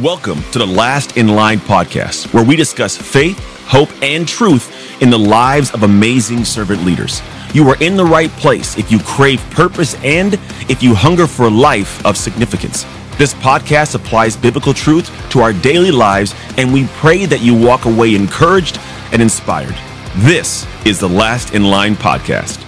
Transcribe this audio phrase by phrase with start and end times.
[0.00, 5.10] Welcome to the Last in Line podcast, where we discuss faith, hope, and truth in
[5.10, 7.20] the lives of amazing servant leaders.
[7.52, 10.32] You are in the right place if you crave purpose and
[10.70, 12.84] if you hunger for a life of significance.
[13.18, 17.84] This podcast applies biblical truth to our daily lives, and we pray that you walk
[17.84, 18.80] away encouraged
[19.12, 19.76] and inspired.
[20.16, 22.62] This is the Last in Line podcast.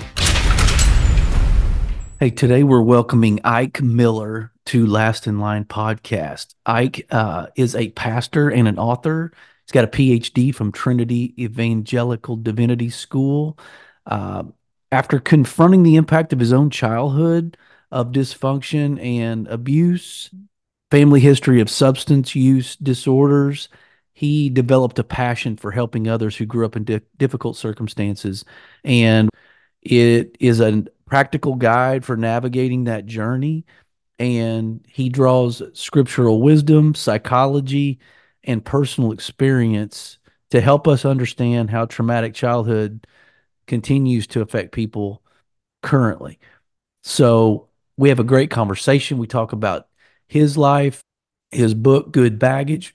[2.20, 6.54] Hey, today we're welcoming Ike Miller to Last in Line podcast.
[6.64, 9.32] Ike uh, is a pastor and an author.
[9.64, 13.58] He's got a PhD from Trinity Evangelical Divinity School.
[14.06, 14.44] Uh,
[14.92, 17.56] after confronting the impact of his own childhood
[17.90, 20.30] of dysfunction and abuse,
[20.90, 23.68] family history of substance use disorders,
[24.12, 28.44] he developed a passion for helping others who grew up in di- difficult circumstances.
[28.84, 29.28] And
[29.82, 33.64] it is a practical guide for navigating that journey
[34.18, 37.98] and he draws scriptural wisdom, psychology,
[38.44, 40.18] and personal experience
[40.50, 43.06] to help us understand how traumatic childhood
[43.66, 45.22] continues to affect people
[45.82, 46.38] currently.
[47.02, 49.18] So, we have a great conversation.
[49.18, 49.88] We talk about
[50.26, 51.00] his life,
[51.50, 52.94] his book, Good Baggage.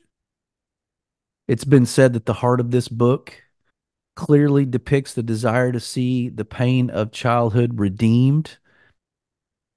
[1.47, 3.41] It's been said that the heart of this book
[4.15, 8.57] clearly depicts the desire to see the pain of childhood redeemed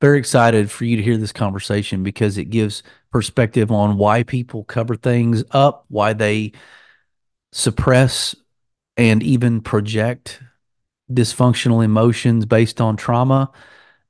[0.03, 4.65] very excited for you to hear this conversation because it gives perspective on why people
[4.65, 6.51] cover things up, why they
[7.53, 8.35] suppress
[8.97, 10.43] and even project
[11.09, 13.49] dysfunctional emotions based on trauma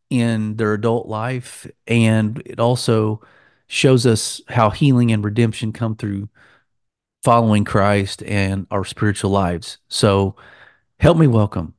[0.08, 1.66] in their adult life.
[1.86, 3.20] And it also
[3.66, 6.30] shows us how healing and redemption come through
[7.22, 9.76] following Christ and our spiritual lives.
[9.88, 10.36] So
[10.98, 11.74] help me welcome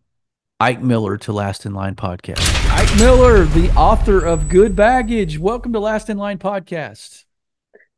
[0.63, 2.39] Ike Miller to Last in Line podcast.
[2.71, 5.37] Ike Miller, the author of Good Baggage.
[5.37, 7.25] Welcome to Last in Line podcast.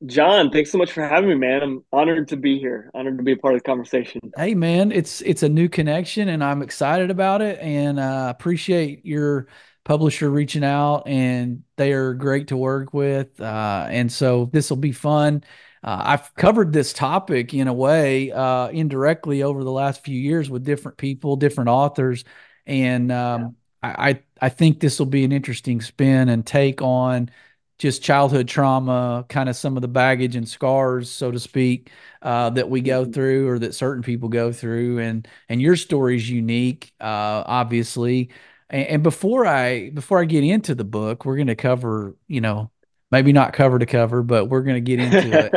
[0.07, 1.61] John, thanks so much for having me, man.
[1.61, 2.89] I'm honored to be here.
[2.95, 4.19] Honored to be a part of the conversation.
[4.35, 9.05] Hey, man, it's it's a new connection, and I'm excited about it, and uh, appreciate
[9.05, 9.45] your
[9.83, 14.77] publisher reaching out, and they are great to work with, uh, and so this will
[14.77, 15.43] be fun.
[15.83, 20.49] Uh, I've covered this topic in a way uh, indirectly over the last few years
[20.49, 22.25] with different people, different authors,
[22.65, 23.95] and um, yeah.
[23.97, 27.29] I I think this will be an interesting spin and take on
[27.77, 32.49] just childhood trauma, kind of some of the baggage and scars, so to speak, uh,
[32.51, 33.11] that we go mm-hmm.
[33.11, 34.99] through or that certain people go through.
[34.99, 38.29] And and your story is unique, uh, obviously.
[38.69, 42.41] And, and, before I before I get into the book, we're going to cover, you
[42.41, 42.71] know,
[43.11, 45.53] maybe not cover to cover, but we're going to get into it.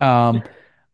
[0.00, 0.44] Um,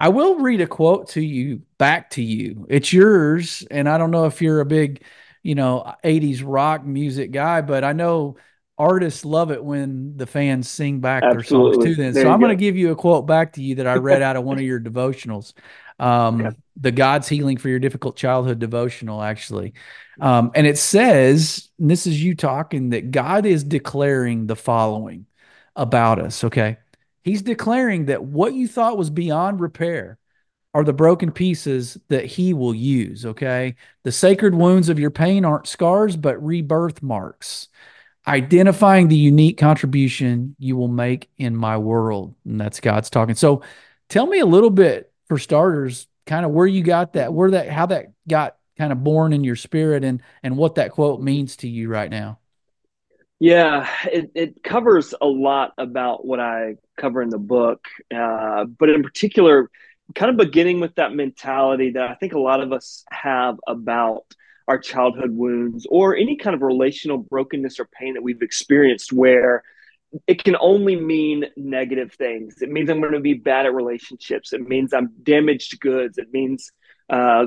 [0.01, 2.67] I will read a quote to you back to you.
[2.71, 5.05] It's yours, and I don't know if you're a big
[5.45, 8.37] you know 80s rock music guy but i know
[8.77, 11.71] artists love it when the fans sing back Absolutely.
[11.71, 12.13] their songs to them.
[12.15, 14.23] There so i'm going to give you a quote back to you that i read
[14.23, 15.53] out of one of your devotionals.
[16.01, 16.51] Um, yeah.
[16.77, 19.75] the god's healing for your difficult childhood devotional actually.
[20.21, 25.27] Um, and it says and this is you talking that god is declaring the following
[25.77, 26.79] about us okay?
[27.23, 30.19] He's declaring that what you thought was beyond repair
[30.75, 33.25] are the broken pieces that he will use.
[33.25, 33.77] Okay.
[34.03, 37.69] The sacred wounds of your pain aren't scars, but rebirth marks,
[38.27, 42.35] identifying the unique contribution you will make in my world.
[42.45, 43.37] And that's God's talking.
[43.37, 43.63] So
[44.09, 47.71] tell me a little bit, for starters, kind of where you got that, where that,
[47.71, 51.57] how that got kind of born in your spirit and, and what that quote means
[51.59, 52.39] to you right now.
[53.39, 57.87] Yeah, it, it covers a lot about what I cover in the book.
[58.15, 59.71] Uh, but in particular,
[60.15, 64.25] kind of beginning with that mentality that I think a lot of us have about
[64.67, 69.63] our childhood wounds or any kind of relational brokenness or pain that we've experienced where
[70.27, 72.63] it can only mean negative things.
[72.63, 74.53] It means I'm going to be bad at relationships.
[74.53, 76.19] It means I'm damaged goods.
[76.19, 76.71] It means
[77.11, 77.47] uh,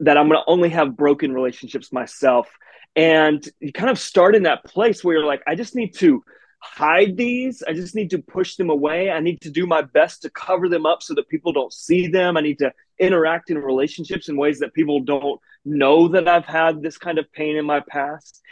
[0.00, 2.48] that I'm going to only have broken relationships myself.
[2.96, 6.22] And you kind of start in that place where you're like, I just need to
[6.60, 7.62] hide these.
[7.66, 9.10] I just need to push them away.
[9.10, 12.06] I need to do my best to cover them up so that people don't see
[12.06, 12.36] them.
[12.36, 16.82] I need to interact in relationships in ways that people don't know that I've had
[16.82, 18.42] this kind of pain in my past.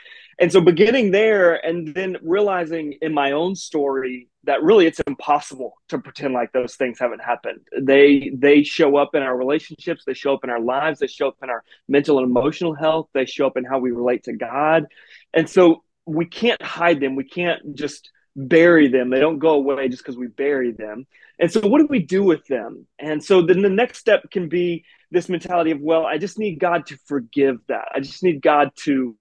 [0.41, 5.75] And so beginning there and then realizing in my own story that really it's impossible
[5.89, 7.61] to pretend like those things haven't happened.
[7.79, 11.29] They they show up in our relationships, they show up in our lives, they show
[11.29, 14.33] up in our mental and emotional health, they show up in how we relate to
[14.33, 14.87] God.
[15.35, 17.17] And so we can't hide them.
[17.17, 19.11] We can't just bury them.
[19.11, 21.07] They don't go away just because we bury them.
[21.39, 22.87] And so, what do we do with them?
[22.99, 26.59] And so, then the next step can be this mentality of, well, I just need
[26.59, 27.89] God to forgive that.
[27.95, 29.17] I just need God to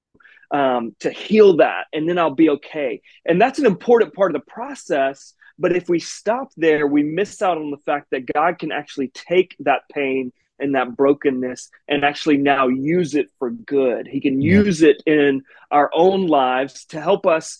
[0.52, 3.02] um, to heal that, and then I'll be okay.
[3.26, 5.34] And that's an important part of the process.
[5.60, 9.10] But if we stop there, we miss out on the fact that God can actually
[9.10, 14.08] take that pain and that brokenness and actually now use it for good.
[14.08, 17.58] He can use it in our own lives to help us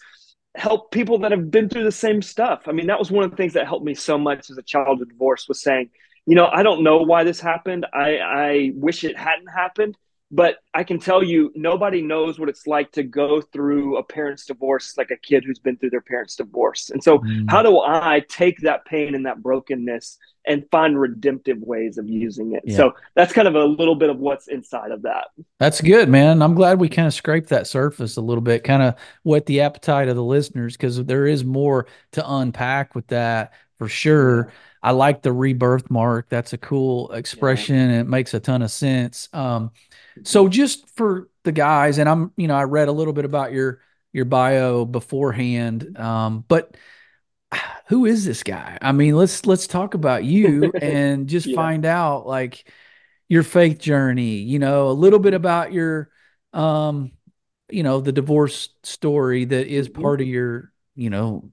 [0.56, 2.64] help people that have been through the same stuff.
[2.68, 4.64] I mean, that was one of the things that helped me so much as a
[4.64, 5.92] child of divorce was saying,
[6.26, 7.86] you know, I don't know why this happened.
[7.94, 9.98] I, I wish it hadn't happened,
[10.30, 14.46] but I can tell you, nobody knows what it's like to go through a parent's
[14.46, 16.90] divorce like a kid who's been through their parent's divorce.
[16.90, 17.50] And so, mm.
[17.50, 22.54] how do I take that pain and that brokenness and find redemptive ways of using
[22.54, 22.64] it?
[22.66, 22.76] Yeah.
[22.76, 25.28] So, that's kind of a little bit of what's inside of that.
[25.60, 26.42] That's good, man.
[26.42, 29.62] I'm glad we kind of scraped that surface a little bit, kind of whet the
[29.62, 34.52] appetite of the listeners because there is more to unpack with that for sure.
[34.84, 36.30] I like the rebirth mark.
[36.30, 37.82] That's a cool expression yeah.
[37.84, 39.30] and it makes a ton of sense.
[39.34, 39.72] Um,
[40.24, 43.52] so just for the guys, and I'm, you know, I read a little bit about
[43.52, 43.82] your
[44.14, 46.76] your bio beforehand, um, but
[47.88, 48.78] who is this guy?
[48.82, 51.56] I mean, let's let's talk about you and just yeah.
[51.56, 52.72] find out like
[53.30, 54.38] your faith journey.
[54.38, 56.10] You know, a little bit about your,
[56.54, 57.12] um,
[57.70, 60.02] you know, the divorce story that is mm-hmm.
[60.02, 61.52] part of your, you know,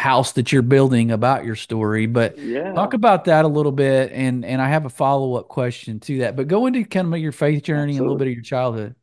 [0.00, 2.72] house that you're building about your story but yeah.
[2.72, 6.34] talk about that a little bit and and i have a follow-up question to that
[6.36, 7.96] but go into kind of your faith journey Absolutely.
[7.96, 8.94] and a little bit of your childhood.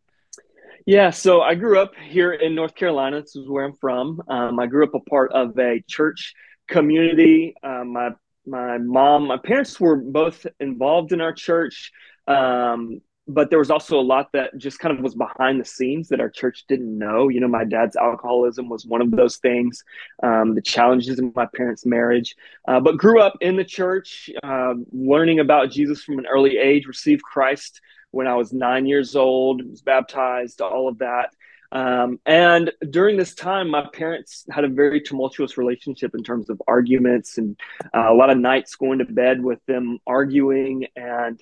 [0.86, 3.22] Yeah so i grew up here in north carolina.
[3.22, 4.22] This is where i'm from.
[4.28, 6.34] Um, i grew up a part of a church
[6.68, 7.56] community.
[7.64, 8.10] Um, my
[8.46, 11.92] my mom my parents were both involved in our church.
[12.28, 16.08] Um, but there was also a lot that just kind of was behind the scenes
[16.10, 17.28] that our church didn't know.
[17.28, 19.84] You know, my dad's alcoholism was one of those things,
[20.24, 22.36] um, the challenges in my parents' marriage,
[22.68, 26.86] uh, but grew up in the church, uh, learning about Jesus from an early age,
[26.86, 27.82] received Christ
[28.12, 31.32] when I was nine years old, was baptized, all of that.
[31.72, 36.62] Um, and during this time, my parents had a very tumultuous relationship in terms of
[36.66, 37.60] arguments and
[37.94, 40.88] uh, a lot of nights going to bed with them arguing.
[40.96, 41.42] And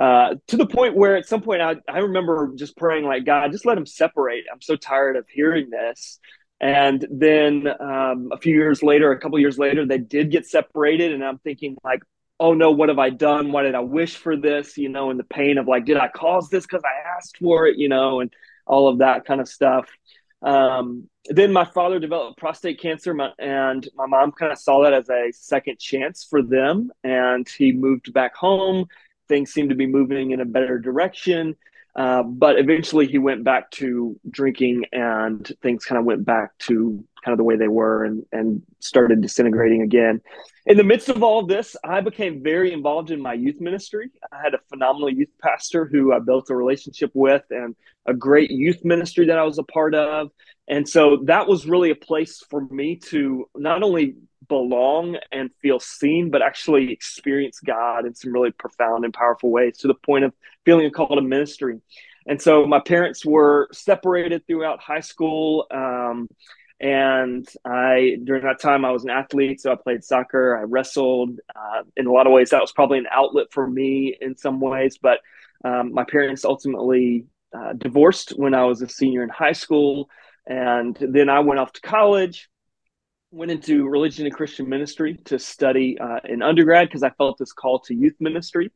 [0.00, 3.52] uh, to the point where at some point I, I remember just praying like god
[3.52, 4.44] just let them separate.
[4.50, 6.18] I'm so tired of hearing this.
[6.58, 11.12] And then um, a few years later a couple years later they did get separated
[11.12, 12.02] and i'm thinking like
[12.38, 13.52] oh no what have i done?
[13.52, 14.78] Why did i wish for this?
[14.78, 17.66] You know and the pain of like did i cause this because i asked for
[17.66, 17.76] it?
[17.76, 18.32] You know and
[18.66, 19.86] all of that kind of stuff.
[20.42, 24.94] Um, then my father developed prostate cancer my, and my mom kind of saw that
[24.94, 28.86] as a second chance for them and he moved back home
[29.30, 31.56] things seemed to be moving in a better direction.
[31.96, 37.02] Uh, but eventually he went back to drinking and things kind of went back to
[37.24, 40.20] kind of the way they were and, and started disintegrating again.
[40.66, 44.10] In the midst of all of this, I became very involved in my youth ministry.
[44.32, 47.74] I had a phenomenal youth pastor who I built a relationship with and
[48.06, 50.30] a great youth ministry that I was a part of.
[50.68, 54.14] And so that was really a place for me to not only
[54.50, 59.78] belong and feel seen, but actually experience God in some really profound and powerful ways
[59.78, 60.34] to the point of
[60.66, 61.80] feeling a call to ministry.
[62.26, 65.66] And so my parents were separated throughout high school.
[65.70, 66.28] Um,
[66.80, 69.60] and I, during that time, I was an athlete.
[69.60, 71.38] So I played soccer, I wrestled.
[71.54, 74.60] Uh, in a lot of ways, that was probably an outlet for me in some
[74.60, 74.98] ways.
[75.00, 75.20] But
[75.64, 77.26] um, my parents ultimately
[77.56, 80.10] uh, divorced when I was a senior in high school.
[80.46, 82.48] And then I went off to college
[83.32, 87.52] went into religion and Christian ministry to study uh, in undergrad because I felt this
[87.52, 88.70] call to youth ministry.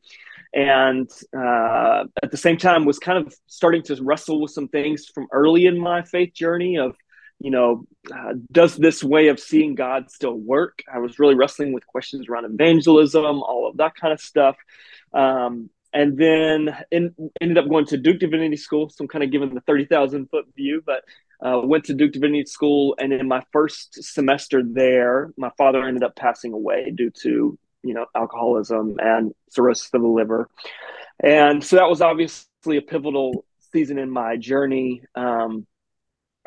[0.53, 5.07] And uh, at the same time, was kind of starting to wrestle with some things
[5.07, 6.95] from early in my faith journey of,
[7.39, 10.83] you know, uh, does this way of seeing God still work?
[10.91, 14.55] I was really wrestling with questions around evangelism, all of that kind of stuff.
[15.13, 18.89] Um, and then in, ended up going to Duke Divinity School.
[18.89, 21.03] So I'm kind of giving the 30,000 foot view, but
[21.41, 26.03] uh, went to Duke Divinity School, and in my first semester there, my father ended
[26.03, 30.49] up passing away due to you know alcoholism and cirrhosis of the liver,
[31.21, 35.01] and so that was obviously a pivotal season in my journey.
[35.15, 35.65] Um,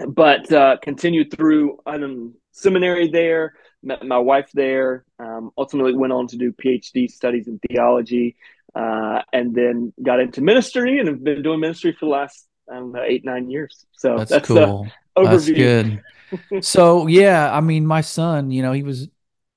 [0.06, 5.04] but uh, continued through um, seminary there, met my wife there.
[5.18, 8.36] Um, ultimately, went on to do PhD studies in theology,
[8.74, 12.74] uh, and then got into ministry and have been doing ministry for the last I
[12.74, 13.86] don't know, eight, nine years.
[13.92, 14.92] So that's, that's cool.
[15.22, 16.02] That's good.
[16.60, 19.08] so yeah, I mean, my son, you know, he was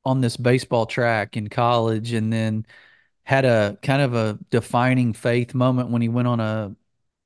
[0.05, 2.65] on this baseball track in college and then
[3.23, 6.75] had a kind of a defining faith moment when he went on a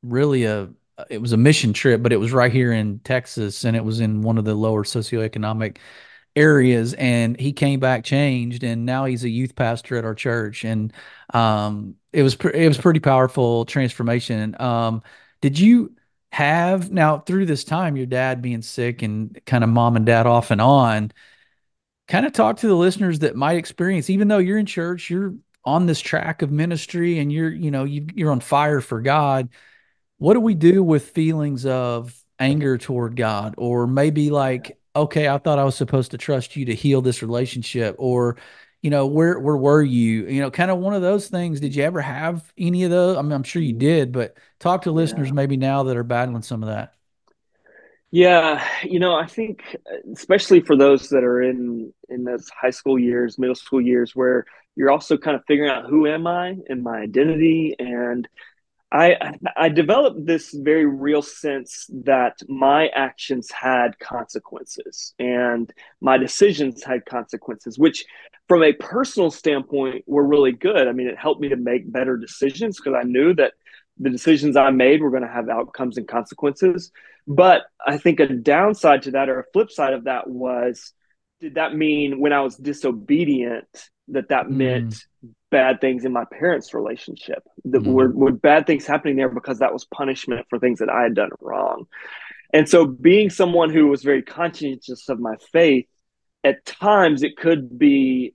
[0.03, 0.69] really a
[1.09, 3.99] it was a mission trip, but it was right here in Texas and it was
[3.99, 5.77] in one of the lower socioeconomic
[6.35, 10.65] areas and he came back changed and now he's a youth pastor at our church
[10.65, 10.91] and
[11.33, 15.01] um it was pre- it was pretty powerful transformation um
[15.45, 15.93] did you
[16.31, 20.25] have now through this time, your dad being sick and kind of mom and dad
[20.25, 21.11] off and on?
[22.07, 25.35] kind of talk to the listeners that might experience, even though you're in church, you're
[25.63, 29.49] on this track of ministry and you're, you know, you, you're on fire for God.
[30.17, 33.53] What do we do with feelings of anger toward God?
[33.59, 37.21] Or maybe like, okay, I thought I was supposed to trust you to heal this
[37.21, 38.37] relationship or,
[38.85, 40.27] you know, where, where were you?
[40.27, 41.59] You know, kind of one of those things.
[41.59, 43.17] Did you ever have any of those?
[43.17, 45.33] I mean, I'm sure you did, but talk to listeners Yeah.
[45.33, 46.93] maybe now that are battling some of that.
[48.11, 49.75] Yeah, you know, I think
[50.13, 54.45] especially for those that are in in those high school years, middle school years, where
[54.75, 58.27] you're also kind of figuring out who am I and my identity, and
[58.91, 66.83] I I developed this very real sense that my actions had consequences and my decisions
[66.83, 68.05] had consequences, which
[68.47, 70.87] from a personal standpoint were really good.
[70.87, 73.53] I mean, it helped me to make better decisions because I knew that
[73.97, 76.91] the decisions I made were going to have outcomes and consequences.
[77.27, 80.93] But I think a downside to that or a flip side of that was
[81.41, 83.67] did that mean when I was disobedient
[84.09, 85.05] that that Mm, meant
[85.51, 87.43] bad things in my parents' relationship?
[87.65, 90.89] That were, mm, were bad things happening there because that was punishment for things that
[90.89, 91.85] I had done wrong.
[92.53, 95.87] And so being someone who was very conscientious of my faith,
[96.43, 98.33] at times it could be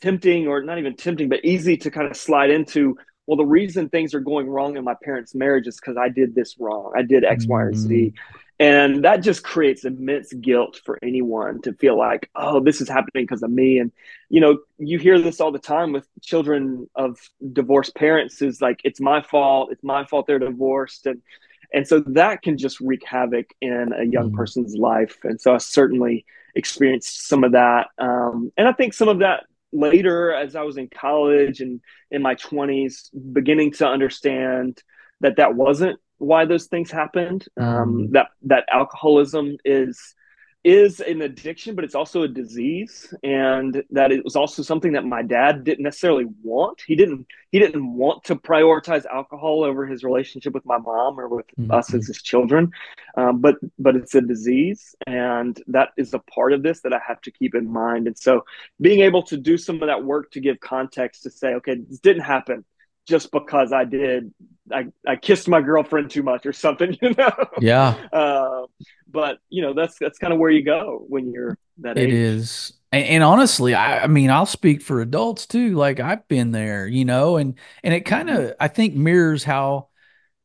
[0.00, 2.96] tempting or not even tempting, but easy to kind of slide into.
[3.26, 6.34] Well, the reason things are going wrong in my parents' marriage is because I did
[6.34, 6.92] this wrong.
[6.96, 8.12] I did X, Y, or Z.
[8.60, 13.24] And that just creates immense guilt for anyone to feel like, oh, this is happening
[13.24, 13.78] because of me.
[13.78, 13.90] And,
[14.28, 17.18] you know, you hear this all the time with children of
[17.54, 19.72] divorced parents is like, it's my fault.
[19.72, 21.06] It's my fault they're divorced.
[21.06, 21.22] And,
[21.72, 25.16] and so that can just wreak havoc in a young mm, person's life.
[25.24, 27.86] And so I certainly experienced some of that.
[27.96, 32.20] Um, and I think some of that later as I was in college and in
[32.20, 34.82] my 20s, beginning to understand
[35.20, 37.46] that that wasn't why those things happened.
[37.58, 40.14] Um, mm, that that alcoholism is
[40.62, 45.06] is an addiction, but it's also a disease, and that it was also something that
[45.06, 46.82] my dad didn't necessarily want.
[46.86, 51.28] He didn't he didn't want to prioritize alcohol over his relationship with my mom or
[51.28, 52.70] with us as his children,
[53.16, 57.00] um, but but it's a disease, and that is a part of this that I
[57.06, 58.06] have to keep in mind.
[58.06, 58.44] And so,
[58.80, 62.00] being able to do some of that work to give context to say, okay, this
[62.00, 62.66] didn't happen
[63.10, 64.32] just because I did
[64.72, 67.32] I, I kissed my girlfriend too much or something, you know.
[67.56, 68.00] yeah.
[68.12, 68.66] Uh,
[69.08, 72.12] but you know that's that's kind of where you go when you're that It age.
[72.12, 72.72] is.
[72.92, 75.74] And, and honestly, I, I mean, I'll speak for adults too.
[75.74, 78.30] Like I've been there, you know, and and it kind Mm-hmm.
[78.30, 79.88] of I think mirrors how,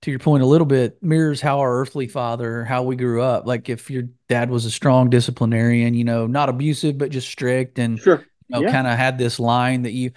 [0.03, 3.47] to your point a little bit, mirrors how our earthly father, how we grew up.
[3.47, 7.79] Like if your dad was a strong disciplinarian, you know, not abusive but just strict,
[7.79, 8.27] and Sure.
[8.49, 8.65] you know, Yeah.
[8.65, 10.13] kind of had this line that you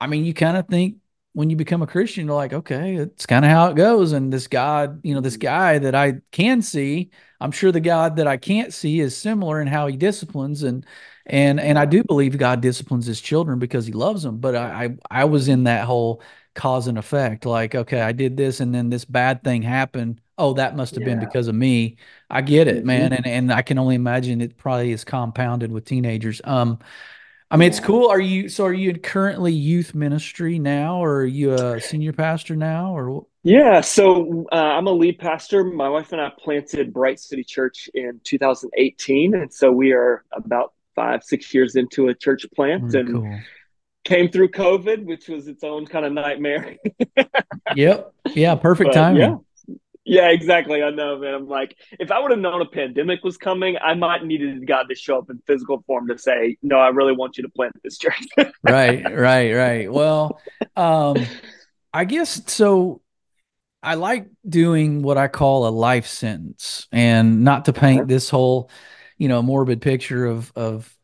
[0.00, 0.98] I mean, you kind of think
[1.34, 4.12] when you become a Christian, you're like, okay, it's kind of how it goes.
[4.12, 5.38] And this God, you know, this Mm-hmm.
[5.38, 7.10] guy that I can see,
[7.40, 10.62] I'm sure the God that I can't see is similar in how he disciplines.
[10.62, 10.86] And
[11.26, 14.38] and and I do believe God disciplines his children because he loves them.
[14.38, 16.22] But I I, I was in that whole
[16.54, 17.46] cause and effect.
[17.46, 20.20] Like, okay, I did this and then this bad thing happened.
[20.38, 21.96] Oh, that must have been because of me.
[22.30, 22.84] I get it, Mm-hmm.
[22.84, 23.12] man.
[23.12, 26.40] And and I can only imagine it probably is compounded with teenagers.
[26.44, 26.78] Um,
[27.50, 28.08] I mean, it's cool.
[28.08, 32.56] Are you so are you currently youth ministry now, or are you a senior pastor
[32.56, 33.26] now, or?
[33.42, 33.80] Yeah.
[33.80, 35.64] So uh, I'm a lead pastor.
[35.64, 40.72] My wife and I planted Bright City Church in 2018, and so we are about
[40.94, 43.40] five, six years into a church plant, Very and cool.
[44.04, 46.76] came through COVID, which was its own kind of nightmare.
[47.74, 48.14] Yep.
[48.34, 48.54] Yeah.
[48.56, 49.22] Perfect but timing.
[49.22, 49.36] Yeah,
[50.28, 50.82] exactly.
[50.82, 51.34] I know, man.
[51.34, 54.84] I'm like, if I would have known a pandemic was coming, I might needed God
[54.90, 57.74] to show up in physical form to say, "No, I really want you to plant
[57.82, 58.26] this church."
[58.62, 59.04] Right.
[59.04, 59.52] Right.
[59.52, 59.92] Right.
[59.92, 60.40] Well,
[60.76, 61.16] um,
[61.92, 63.00] I guess so.
[63.82, 68.70] I like doing what I call a life sentence, and not to paint this whole,
[69.18, 70.94] you know, morbid picture of of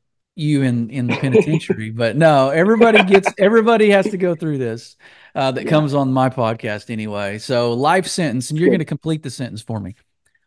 [0.41, 4.97] you in in the penitentiary, but no, everybody gets everybody has to go through this.
[5.35, 7.39] Uh, that yeah, comes on my podcast anyway.
[7.39, 9.95] So life sentence, and you're going to complete the sentence for me.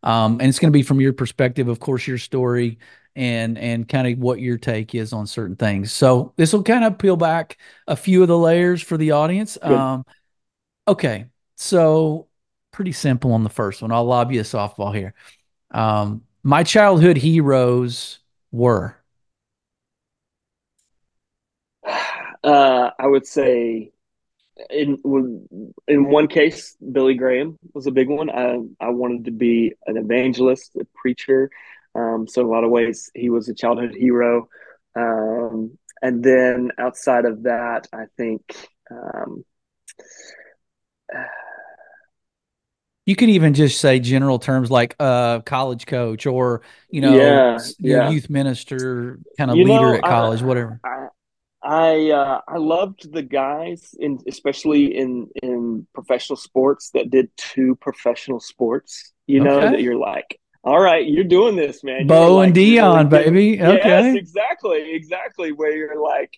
[0.04, 2.80] Um, and it's going to be from your perspective, of course, your story
[3.16, 5.94] and and kind of what your take is on certain things.
[5.94, 7.58] So this will kind of peel back
[7.88, 9.58] a few of the layers for the audience.
[9.62, 10.06] Um,
[10.88, 12.28] okay, so
[12.72, 13.92] pretty simple on the first one.
[13.92, 15.14] I'll lob you a softball here.
[15.72, 18.20] Um, my childhood heroes
[18.52, 18.98] were
[22.44, 23.92] Uh, I would say
[24.70, 24.98] in
[25.88, 28.30] in one case, Billy Graham was a big one.
[28.30, 31.50] I I wanted to be an evangelist, a preacher.
[31.96, 34.48] Um, so in a lot of ways, he was a childhood hero.
[34.96, 38.42] Um, and then outside of that, I think
[38.92, 39.44] um,
[43.06, 47.60] You can even just say general terms like uh college coach or you know Yeah,
[47.80, 48.10] yeah.
[48.12, 50.80] youth minister kind of You leader know, at I college, whatever.
[50.86, 51.08] I
[51.64, 57.76] I uh, I loved the guys in especially in in professional sports that did two
[57.80, 59.14] professional sports.
[59.28, 62.08] You know that you're like, all right, you're doing this, man.
[62.08, 63.58] Bo and like really Deion, getting baby.
[63.58, 64.18] yes, Okay.
[64.18, 65.52] exactly, exactly.
[65.54, 66.32] Where you're like,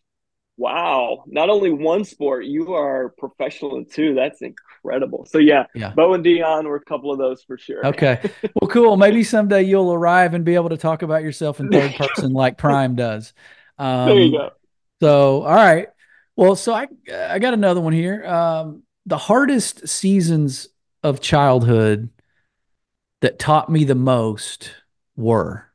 [0.57, 4.13] wow, not only one sport, you are professional in two.
[4.13, 5.25] That's incredible.
[5.25, 5.91] So yeah, Yeah.
[5.95, 7.85] Bo and Deion were a couple of those for sure.
[7.87, 8.19] Okay.
[8.61, 8.95] Well, cool.
[8.95, 12.57] Maybe someday you'll arrive and be able to talk about yourself in third person like
[12.57, 13.33] Prime does.
[13.79, 14.49] There you Um, go.
[15.01, 15.87] So all right.
[16.35, 18.25] Well, so I I got another one here.
[18.25, 20.67] Um, the hardest seasons
[21.03, 22.09] of childhood
[23.21, 24.71] that taught me the most
[25.15, 25.71] were.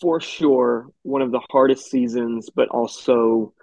[0.00, 3.54] For sure, one of the hardest seasons, but also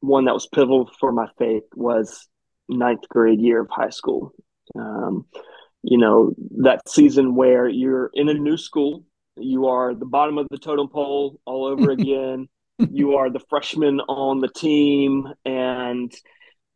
[0.00, 2.28] one that was pivotal for my faith was
[2.68, 4.32] ninth grade year of high school.
[4.78, 5.26] Um,
[5.82, 9.04] you know, that season where you're in a new school,
[9.36, 12.48] you are the bottom of the totem pole all over again.
[12.78, 16.12] You are the freshman on the team, and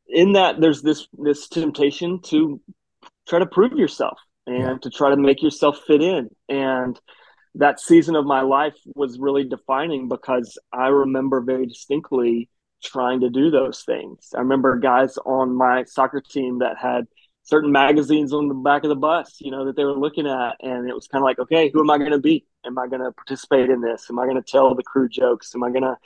[0.09, 2.61] in that, there's this this temptation to
[3.29, 4.71] try to prove yourself Yeah.
[4.71, 6.29] and to try to make yourself fit in.
[6.49, 6.99] And
[7.57, 12.49] that season of my life was really defining because I remember very distinctly
[12.83, 14.29] trying to do those things.
[14.37, 17.07] I remember guys on my soccer team that had
[17.49, 20.57] certain magazines on the back of the bus, you know, that they were looking at.
[20.61, 22.45] And it was kind of like, okay, who am I going to be?
[22.67, 24.07] Am I going to participate in this?
[24.11, 25.55] Am I going to tell the crew jokes?
[25.55, 25.97] Am I going to?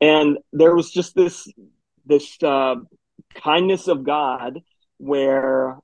[0.00, 1.48] And there was just this,
[2.06, 2.74] this uh,
[3.34, 4.62] kindness of God
[4.98, 5.78] where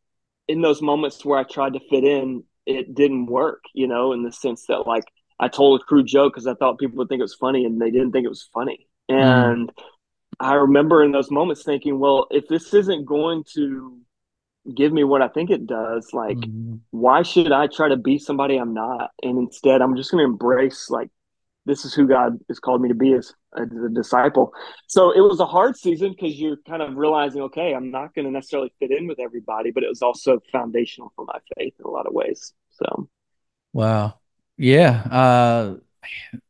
[0.49, 4.25] in those moments where I tried to fit in, it didn't work, you know, in
[4.25, 5.05] the sense that like
[5.39, 7.81] I told a crew joke because I thought people would think it was funny and
[7.81, 8.89] they didn't think it was funny.
[9.09, 9.73] Mm, And
[10.41, 14.01] I remember in those moments thinking, well, if this isn't going to
[14.75, 18.19] give me what I think it does, like, mm, why should I try to be
[18.19, 19.11] somebody I'm not?
[19.23, 21.11] And instead, I'm just going to embrace like
[21.67, 24.53] this is who God has called me to be as, as a disciple.
[24.87, 28.25] So it was a hard season because you're kind of realizing, okay, I'm not going
[28.25, 31.85] to necessarily fit in with everybody, but it was also foundational for my faith in
[31.85, 32.53] a lot of ways.
[32.71, 33.09] So
[33.73, 34.15] wow.
[34.57, 35.03] Yeah.
[35.11, 35.75] Uh,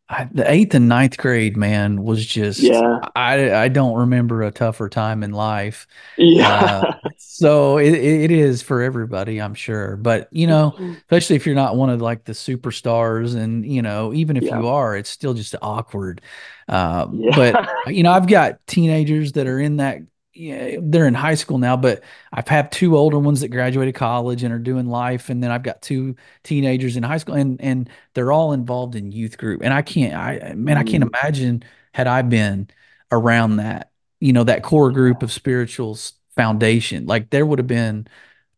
[0.09, 4.53] I, the eighth and ninth grade, man, was just yeah, I I don't remember a
[4.53, 5.89] tougher time in life.
[6.17, 6.83] Uh, yeah,
[7.17, 9.97] so it it is for everybody, I'm sure.
[9.97, 14.15] But you know, especially if you're not one of like the superstars, and you know,
[14.15, 16.21] even if yeah, you are, it's still just awkward.
[16.69, 19.99] Uh, but you know, I've got teenagers that are in that.
[20.39, 24.43] Yeah, they're in high school now, but I've had two older ones that graduated college
[24.43, 27.89] and are doing life, and then I've got two teenagers in high school, and and
[28.15, 29.63] they're all involved in youth group.
[29.63, 32.69] And I can't, I man, I can't Mm, imagine had I been
[33.11, 37.07] around that, you know, that core group of spirituals foundation.
[37.07, 38.07] Like there would have been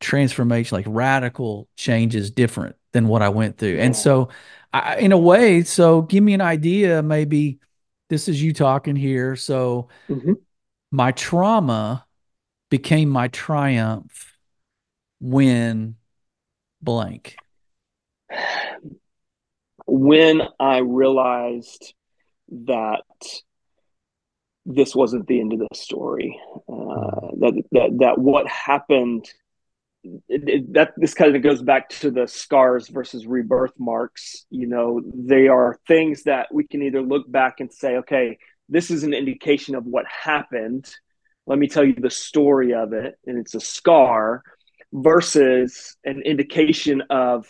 [0.01, 3.79] transformation, like radical changes different than what I went through.
[3.79, 4.31] And so,
[4.73, 7.03] I, in a way, so give me an idea.
[7.03, 7.61] Maybe
[8.09, 9.37] this is you talking here.
[9.37, 10.48] So hmm
[10.91, 12.07] my trauma
[12.71, 14.37] became my triumph
[15.21, 15.97] when
[16.81, 17.37] blank.
[19.87, 21.95] When I realized
[22.67, 23.03] that
[24.67, 29.29] this wasn't the end of the story, uh, Mm, that that that what happened
[30.29, 34.47] it, it, that this kind of goes back to the scars versus rebirth marks.
[34.51, 38.91] You know, they are things that we can either look back and say, okay, this
[38.91, 40.93] is an indication of what happened.
[41.47, 44.43] Let me tell you the story of it, and it's a scar,
[44.93, 47.47] versus an indication of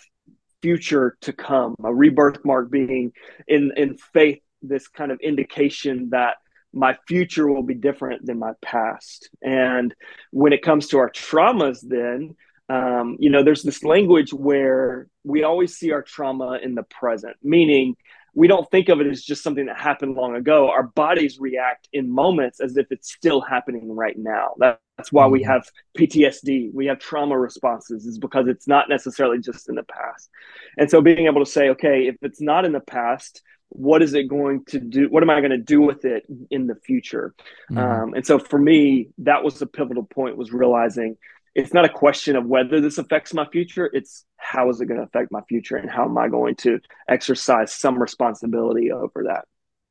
[0.63, 1.75] future to come.
[1.85, 3.13] A rebirth mark being
[3.47, 6.37] in in faith, this kind of indication that
[6.73, 9.31] my future will be different than my past.
[9.43, 9.95] And
[10.33, 12.37] when it comes to our traumas, then
[12.69, 17.37] um, you know, there's this language where we always see our trauma in the present,
[17.43, 17.97] meaning
[18.35, 20.71] we don't think of it as just something that happened long ago.
[20.71, 24.55] Our bodies react in moments as if it's still happening right now.
[24.59, 28.89] That, that's why we mm, have PTSD, we have trauma responses, is because it's not
[28.89, 30.29] necessarily just in the past.
[30.77, 34.15] And so being able to say, okay, if it's not in the past, what is
[34.15, 35.09] it going to do?
[35.09, 37.35] What am I going to do with it in the future?
[37.71, 37.79] mm.
[37.79, 41.17] Um, and so for me, that was the pivotal point was realizing
[41.59, 43.91] it's not a question of whether this affects my future.
[43.93, 46.79] It's how is it going to affect my future and how am I going to
[47.09, 49.45] exercise some responsibility over that?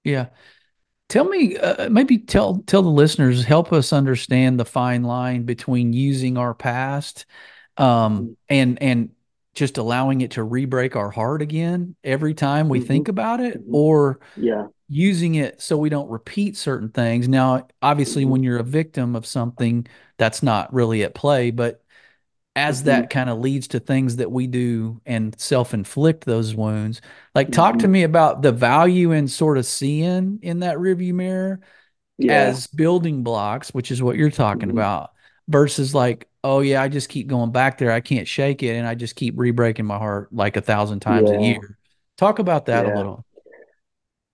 [0.05, 0.27] Yeah.
[1.09, 5.91] Tell me, uh, maybe tell tell the listeners, help us understand the fine line between
[5.91, 7.25] using our past,
[7.75, 9.09] um, and and
[9.53, 12.87] just allowing it to re-break our heart again every time we mm-hmm.
[12.87, 13.73] think about it mm-hmm.
[13.73, 18.33] or yeah using it so we don't repeat certain things now obviously mm-hmm.
[18.33, 21.83] when you're a victim of something that's not really at play but
[22.57, 23.09] as that mm-hmm.
[23.09, 27.01] kind of leads to things that we do and self-inflict those wounds
[27.35, 27.91] like talk to mm-hmm.
[27.91, 31.59] me about the value in sort of seeing in that rearview mirror
[32.17, 32.33] yeah.
[32.33, 34.79] as building blocks which is what you're talking mm-hmm.
[34.79, 35.11] about
[35.47, 38.87] versus like oh yeah i just keep going back there i can't shake it and
[38.87, 41.37] i just keep re-breaking my heart like a thousand times yeah.
[41.37, 41.77] a year
[42.17, 42.93] talk about that yeah.
[42.93, 43.23] a little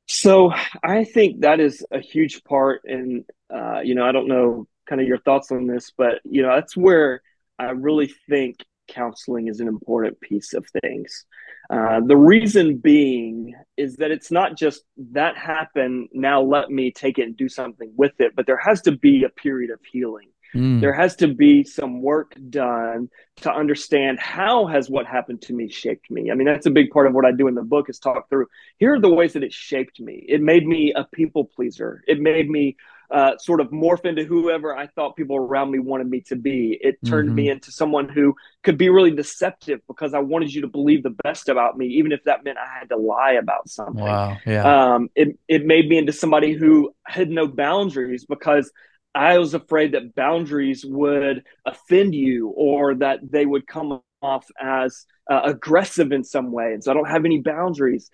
[0.07, 4.65] so i think that is a huge part and uh, you know i don't know
[4.87, 7.21] kind of your thoughts on this but you know that's where
[7.59, 11.25] I really think counseling is an important piece of things.
[11.69, 17.17] Uh, the reason being is that it's not just that happened, now let me take
[17.17, 20.29] it and do something with it, but there has to be a period of healing.
[20.53, 20.81] Mm.
[20.81, 25.67] There has to be some work done to understand how has what happened to me
[25.67, 26.29] shaped me.
[26.29, 28.29] I mean, that's a big part of what I do in the book is talk
[28.29, 30.23] through here are the ways that it shaped me.
[30.27, 32.03] It made me a people pleaser.
[32.07, 32.75] It made me
[33.13, 36.79] uh, sort of morph into whoever I thought people around me wanted me to be.
[36.81, 37.35] It turned mm-hmm.
[37.35, 41.15] me into someone who could be really deceptive because I wanted you to believe the
[41.23, 44.03] best about me, even if that meant I had to lie about something.
[44.03, 44.37] Wow.
[44.47, 44.95] Yeah.
[44.95, 48.71] Um, it, it made me into somebody who had no boundaries because
[49.13, 55.05] I was afraid that boundaries would offend you or that they would come off as
[55.29, 56.73] uh, aggressive in some way.
[56.73, 58.09] And so I don't have any boundaries.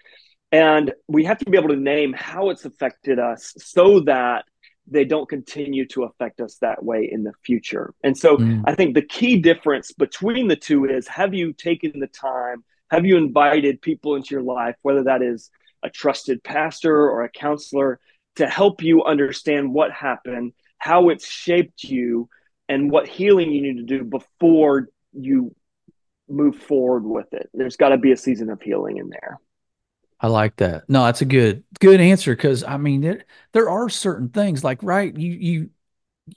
[0.52, 4.44] And we have to be able to name how it's affected us so that
[4.92, 7.94] they don't continue to affect us that way in the future.
[8.04, 8.64] And so mm.
[8.66, 13.06] I think the key difference between the two is have you taken the time, have
[13.06, 15.50] you invited people into your life, whether that is
[15.84, 18.00] a trusted pastor or a counselor,
[18.36, 22.30] to help you understand what happened, how it's shaped you,
[22.68, 25.54] and what healing you need to do before you
[26.30, 27.50] move forward with it.
[27.54, 29.40] There's got to be a season of healing in there.
[30.22, 30.90] I like that.
[30.90, 34.84] No, that's a good good answer because I mean there there are certain things like
[34.84, 35.70] right you you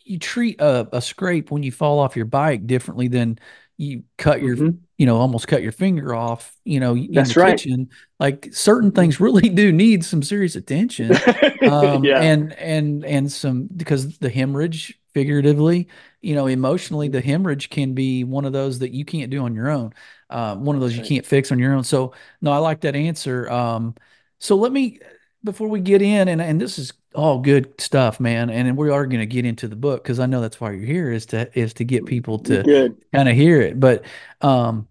[0.05, 3.39] you treat a, a scrape when you fall off your bike differently than
[3.77, 4.79] you cut your mm-hmm.
[4.97, 7.59] you know almost cut your finger off you know in That's the right.
[7.59, 7.91] kitchen
[8.21, 11.13] like certain things really do need some serious attention
[11.69, 12.21] um, yeah.
[12.21, 15.89] and and and some because the hemorrhage figuratively
[16.21, 19.55] you know emotionally the hemorrhage can be one of those that you can't do on
[19.55, 19.93] your own
[20.31, 21.85] um, one of those you can't fix on your own.
[21.85, 23.51] So no, I like that answer.
[23.51, 23.95] Um,
[24.39, 24.99] so let me
[25.45, 28.49] before we get in, and and this is all good stuff, man.
[28.51, 30.87] And we are going to get into the book because I know that's why you're
[30.87, 32.67] here is to is to get people to
[33.13, 33.79] kind of hear it.
[33.79, 34.05] But
[34.41, 34.89] um,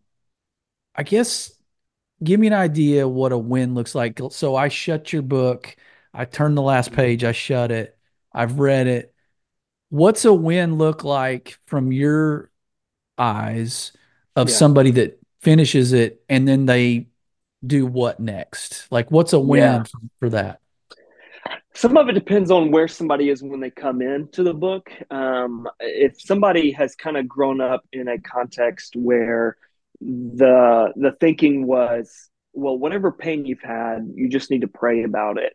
[0.96, 1.54] I guess
[2.24, 4.20] give me an idea what a win looks like.
[4.32, 5.76] So I shut your book.
[6.14, 7.24] I turn the last page.
[7.24, 7.98] I shut it.
[8.34, 9.11] I've read it.
[9.91, 12.49] What's a win look like from your
[13.17, 13.91] eyes
[14.38, 14.56] of yeah.
[14.56, 17.08] somebody that finishes it, and then they
[17.65, 18.89] do what next?
[18.89, 19.84] Like, what's a win yeah.
[20.19, 20.62] for that?
[21.73, 24.89] Some of it depends on where somebody is when they come into the book.
[25.10, 29.58] Um, if somebody has kind of grown up in a context where
[29.99, 35.38] the the thinking was, well, whatever pain you've had, you just need to pray about
[35.38, 35.54] it,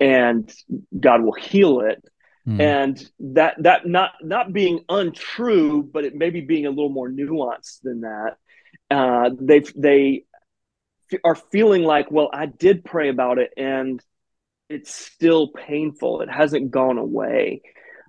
[0.00, 0.52] and
[0.98, 2.04] God will heal it.
[2.48, 2.60] Mm.
[2.60, 7.82] And that that not not being untrue, but it maybe being a little more nuanced
[7.82, 8.38] than that
[8.90, 10.24] uh, they they
[11.24, 14.02] are feeling like, well, I did pray about it, and
[14.68, 16.20] it's still painful.
[16.20, 17.62] It hasn't gone away.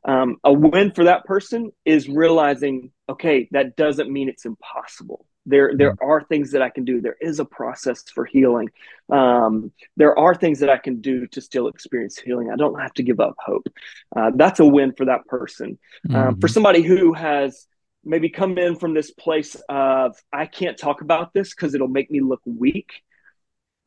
[0.06, 5.26] Um, a win for that person is realizing, okay, that doesn't mean it's impossible.
[5.50, 6.10] There, there mm-hmm.
[6.10, 7.02] are things that I can do.
[7.02, 8.70] There is a process for healing.
[9.10, 12.50] Um, there are things that I can do to still experience healing.
[12.52, 13.68] I don't have to give up hope.
[14.16, 15.80] Uh, that's a win for that person.
[16.10, 16.40] Um, mm-hmm.
[16.40, 17.66] for somebody who has
[18.04, 22.10] maybe come in from this place of I can't talk about this because it'll make
[22.10, 22.92] me look weak.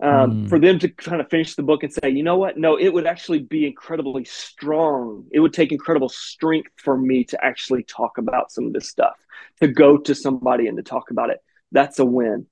[0.02, 0.48] Um, mm.
[0.48, 2.58] For them to kind of finish the book and say, you know what?
[2.58, 5.26] No, it would actually be incredibly strong.
[5.30, 9.14] It would take incredible strength for me to actually talk about some of this stuff,
[9.60, 11.38] to go to somebody and to talk about it.
[11.72, 12.46] That's a win.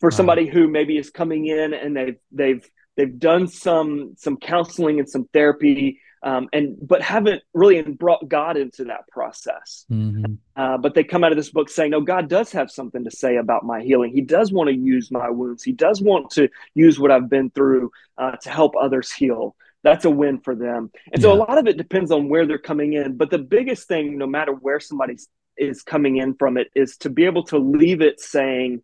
[0.00, 5.00] For somebody who maybe is coming in and they've they've they've done some some counseling
[5.00, 9.86] and some therapy um, and but haven't really brought God into that process.
[9.90, 10.34] Mm-hmm.
[10.56, 13.10] Uh, but they come out of this book saying, "No, God does have something to
[13.10, 14.12] say about my healing.
[14.12, 15.62] He does want to use my wounds.
[15.62, 19.54] He does want to use what I've been through uh, to help others heal."
[19.84, 20.90] That's a win for them.
[21.12, 21.28] And yeah.
[21.28, 23.16] so a lot of it depends on where they're coming in.
[23.16, 25.16] But the biggest thing, no matter where somebody
[25.58, 28.82] is coming in from it, is to be able to leave it saying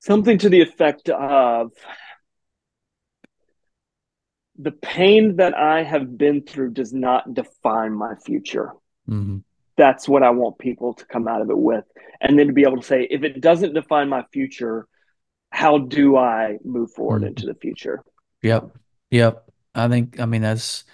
[0.00, 1.72] something to the effect of
[4.58, 8.72] the pain that I have been through does not define my future.
[9.08, 9.38] Mm-hmm.
[9.76, 11.84] that's what I want people to come out of it with.
[12.20, 14.86] And then to be able to say, if it doesn't define my future,
[15.50, 17.28] how do I move forward mm-hmm.
[17.28, 18.04] into the future?
[18.42, 18.70] Yep.
[19.10, 19.50] Yep.
[19.74, 20.84] I think, I mean, that's,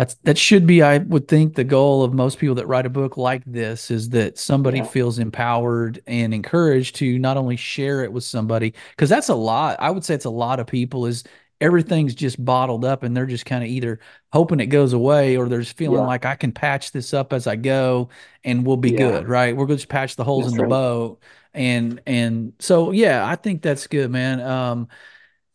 [0.00, 2.90] that's that should be i would think the goal of most people that write a
[2.90, 4.84] book like this is that somebody yeah.
[4.84, 9.76] feels empowered and encouraged to not only share it with somebody because that's a lot
[9.78, 11.22] i would say it's a lot of people is
[11.60, 14.00] everything's just bottled up and they're just kind of either
[14.32, 16.06] hoping it goes away or they're just feeling yeah.
[16.06, 18.08] like i can patch this up as i go
[18.42, 18.96] and we'll be yeah.
[18.96, 20.70] good right we're going to patch the holes that's in the right.
[20.70, 24.88] boat and and so yeah i think that's good man um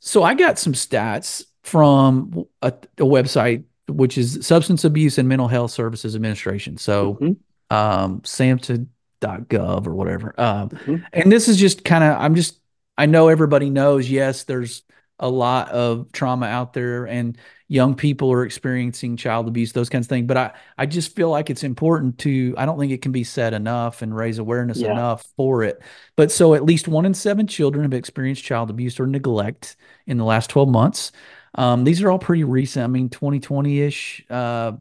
[0.02, 5.48] so i got some stats from a, a website which is Substance Abuse and Mental
[5.48, 6.78] Health Services Administration.
[6.78, 7.76] So, mm-hmm.
[7.76, 10.34] um, SAMHSA.gov or whatever.
[10.38, 10.96] Um, mm-hmm.
[11.14, 12.60] and this is just kind of, I'm just,
[12.98, 14.84] I know everybody knows, yes, there's
[15.20, 20.06] a lot of trauma out there and young people are experiencing child abuse, those kinds
[20.06, 20.28] of things.
[20.28, 23.24] But I, I just feel like it's important to, I don't think it can be
[23.24, 24.92] said enough and raise awareness yeah.
[24.92, 25.82] enough for it.
[26.16, 30.18] But so at least one in seven children have experienced child abuse or neglect in
[30.18, 31.12] the last 12 months.
[31.56, 32.84] Um, these are all pretty recent.
[32.84, 34.26] I mean, 2020 ish.
[34.30, 34.74] Uh,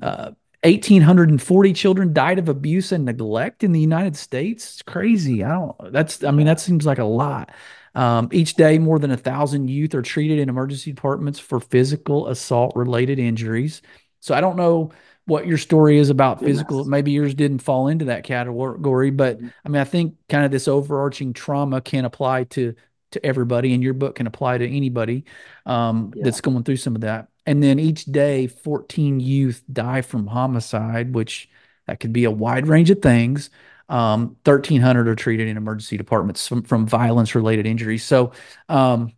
[0.00, 0.32] uh,
[0.62, 4.74] 1,840 children died of abuse and neglect in the United States.
[4.74, 5.42] It's crazy.
[5.42, 5.92] I don't.
[5.92, 6.22] That's.
[6.22, 7.50] I mean, that seems like a lot.
[7.94, 12.28] Um, each day, more than a thousand youth are treated in emergency departments for physical
[12.28, 13.82] assault related injuries.
[14.20, 14.92] So I don't know
[15.26, 16.84] what your story is about physical.
[16.84, 19.48] Maybe yours didn't fall into that category, but mm-hmm.
[19.64, 22.74] I mean, I think kind of this overarching trauma can apply to
[23.12, 25.24] to everybody, and your book can apply to anybody
[25.66, 26.24] um, yeah.
[26.24, 27.28] that's going through some of that.
[27.46, 31.48] And then each day, 14 youth die from homicide, which
[31.86, 33.50] that could be a wide range of things.
[33.88, 38.04] Um, 1,300 are treated in emergency departments from, from violence related injuries.
[38.04, 38.32] So,
[38.68, 39.12] um,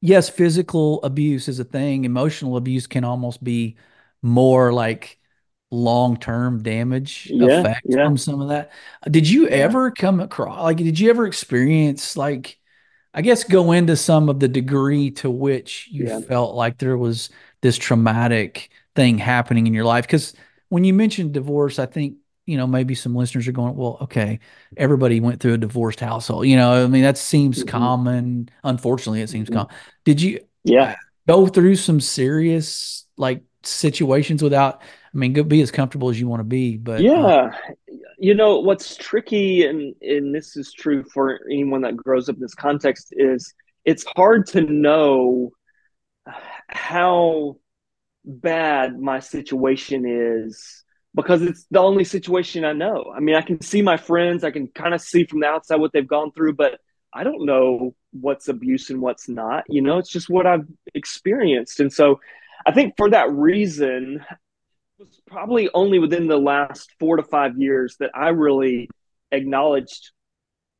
[0.00, 2.04] yes, physical abuse is a thing.
[2.04, 3.76] Emotional abuse can almost be
[4.20, 5.18] more like
[5.70, 8.04] long term damage yeah, effect yeah.
[8.04, 8.72] from some of that.
[9.10, 9.56] Did you yeah.
[9.56, 12.58] ever come across, like, did you ever experience like,
[13.14, 16.20] I guess go into some of the degree to which you yeah.
[16.20, 17.30] felt like there was
[17.62, 20.04] this traumatic thing happening in your life.
[20.04, 20.34] Because
[20.68, 24.40] when you mentioned divorce, I think you know maybe some listeners are going, well, okay,
[24.76, 26.46] everybody went through a divorced household.
[26.46, 27.68] You know, I mean that seems mm-hmm.
[27.68, 28.48] common.
[28.64, 29.60] Unfortunately, it seems mm-hmm.
[29.60, 29.74] common.
[30.04, 30.40] Did you?
[30.64, 30.96] Yeah.
[31.28, 34.82] Go through some serious like situations without
[35.14, 36.76] I mean, go be as comfortable as you want to be.
[36.76, 37.50] But uh, yeah,
[38.18, 42.42] you know what's tricky, and and this is true for anyone that grows up in
[42.42, 45.50] this context is it's hard to know
[46.68, 47.56] how
[48.24, 53.12] bad my situation is because it's the only situation I know.
[53.14, 55.76] I mean, I can see my friends, I can kind of see from the outside
[55.76, 56.80] what they've gone through, but
[57.12, 59.64] I don't know what's abuse and what's not.
[59.68, 61.78] You know, it's just what I've experienced.
[61.78, 62.20] And so
[62.66, 64.24] I think for that reason,
[65.04, 68.88] was probably only within the last four to five years that I really
[69.30, 70.10] acknowledged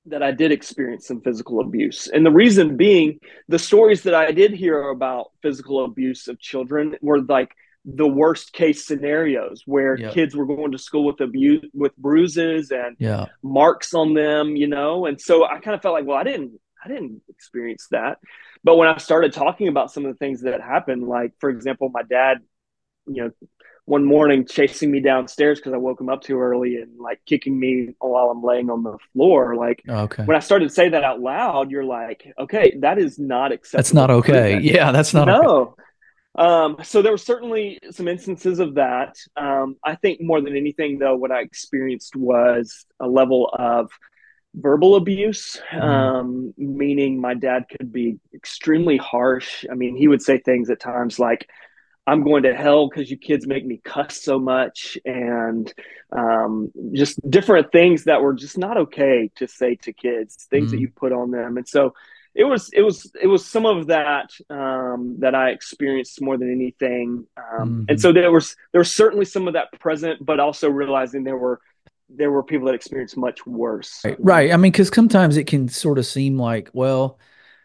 [0.06, 2.08] that I did experience some physical abuse.
[2.08, 6.96] And the reason being, the stories that I did hear about physical abuse of children
[7.00, 7.52] were like
[7.86, 10.12] the worst case scenarios where yep.
[10.12, 13.26] kids were going to school with abuse with bruises and yeah.
[13.42, 15.06] marks on them, you know.
[15.06, 18.18] And so I kind of felt like, well, I didn't I didn't experience that.
[18.62, 21.90] But when I started talking about some of the things that happened, like for example,
[21.92, 22.38] my dad,
[23.06, 23.30] you know,
[23.86, 27.58] one morning chasing me downstairs because I woke him up too early and like kicking
[27.58, 29.56] me while I'm laying on the floor.
[29.56, 30.24] Like okay.
[30.24, 33.78] when I started to say that out loud, you're like, okay, that is not acceptable.
[33.78, 34.60] That's not okay.
[34.64, 35.42] Yeah, that's not no.
[35.42, 35.82] Okay.
[36.36, 39.16] Um, so there were certainly some instances of that.
[39.36, 43.90] Um, I think more than anything, though, what I experienced was a level of
[44.54, 45.82] verbal abuse, mm.
[45.82, 49.64] um, meaning my dad could be extremely harsh.
[49.70, 51.48] I mean, he would say things at times like,
[52.06, 55.72] I'm going to hell because you kids make me cuss so much, and
[56.12, 60.70] um, just different things that were just not okay to say to kids, things mm
[60.72, 61.94] that you put on them, and so
[62.34, 66.50] it was it was it was some of that um, that I experienced more than
[66.50, 67.84] anything, um, mm-hmm.
[67.88, 71.36] and so there was there was certainly some of that present, but also realizing there
[71.36, 71.60] were
[72.08, 74.00] there were people that experienced much worse.
[74.04, 74.16] Right.
[74.18, 74.52] right.
[74.52, 77.18] I mean, because sometimes it can sort of seem like, well,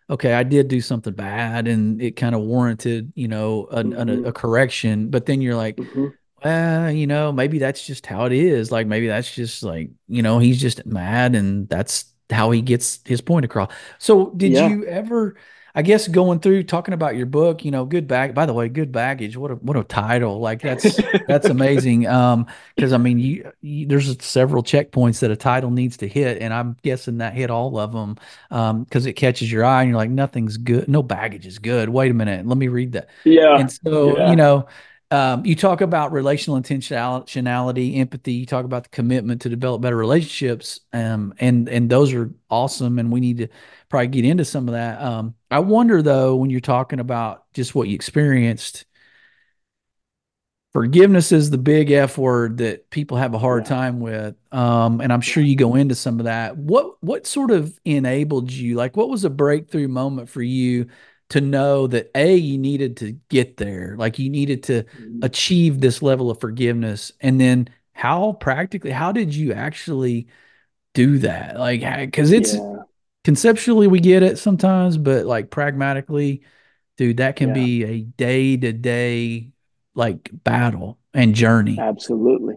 [0.10, 4.26] okay, I did do something bad and it kind of warranted, you know, a, mm-hmm.
[4.26, 5.10] a, a, correction.
[5.10, 6.08] But then you're like, mm-hmm.
[6.44, 8.72] well, you know, maybe that's just how it is.
[8.72, 13.00] Like maybe that's just like, you know, he's just mad and that's how he gets
[13.06, 13.72] his point across.
[14.00, 14.68] So did yeah.
[14.68, 15.36] you ever
[15.80, 18.36] I guess going through talking about your book, you know, good bag.
[18.36, 19.38] By the way, good baggage.
[19.38, 20.42] What a what a title!
[20.42, 22.06] Like that's that's amazing.
[22.06, 26.42] Um, because I mean, you, you, there's several checkpoints that a title needs to hit,
[26.42, 28.18] and I'm guessing that hit all of them.
[28.52, 30.90] Um, because it catches your eye, and you're like, nothing's good.
[30.90, 31.88] No baggage is good.
[31.88, 33.08] Wait a minute, let me read that.
[33.24, 33.58] Yeah.
[33.58, 34.32] And so yeah.
[34.32, 34.68] you know,
[35.12, 38.34] um, you talk about relational intentionality, empathy.
[38.34, 43.00] You talk about the commitment to develop better relationships, um, and and those are awesome.
[43.00, 43.48] And we need to
[43.88, 45.02] probably get into some of that.
[45.02, 48.86] Um, I wonder though, when you're talking about just what you experienced,
[50.74, 53.70] forgiveness is the big F word that people have a hard yeah.
[53.70, 54.36] time with.
[54.52, 56.58] Um, and I'm sure you go into some of that.
[56.58, 58.76] What what sort of enabled you?
[58.76, 60.88] Like, what was a breakthrough moment for you
[61.30, 65.20] to know that a you needed to get there like you needed to mm-hmm.
[65.22, 70.28] achieve this level of forgiveness and then how practically how did you actually
[70.94, 72.78] do that like because it's yeah.
[73.30, 76.42] Conceptually we get it sometimes but like pragmatically
[76.98, 77.54] dude that can yeah.
[77.54, 79.52] be a day to day
[79.96, 82.56] like battle and journey absolutely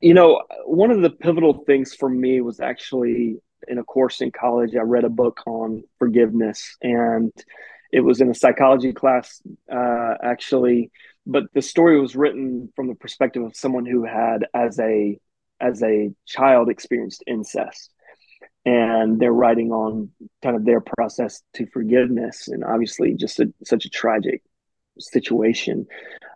[0.00, 4.30] you know one of the pivotal things for me was actually in a course in
[4.30, 7.32] college, I read a book on forgiveness, and
[7.92, 9.40] it was in a psychology class,
[9.72, 10.90] uh, actually.
[11.26, 15.18] But the story was written from the perspective of someone who had, as a
[15.60, 17.90] as a child, experienced incest,
[18.66, 20.10] and they're writing on
[20.42, 24.42] kind of their process to forgiveness, and obviously, just a, such a tragic
[24.98, 25.86] situation.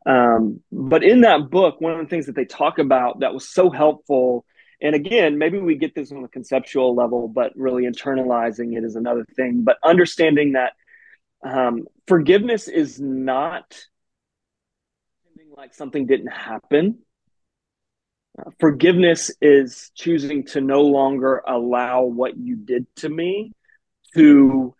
[0.06, 3.46] Um, but in that book, one of the things that they talk about that was
[3.46, 4.46] so helpful
[4.82, 8.96] and again, maybe we get this on a conceptual level, but really internalizing it is
[8.96, 9.62] another thing.
[9.62, 10.72] But understanding that
[11.44, 13.78] um, forgiveness is not
[15.56, 17.00] like something didn't happen.
[18.58, 23.52] Forgiveness is choosing to no longer allow what you did to me
[24.14, 24.74] to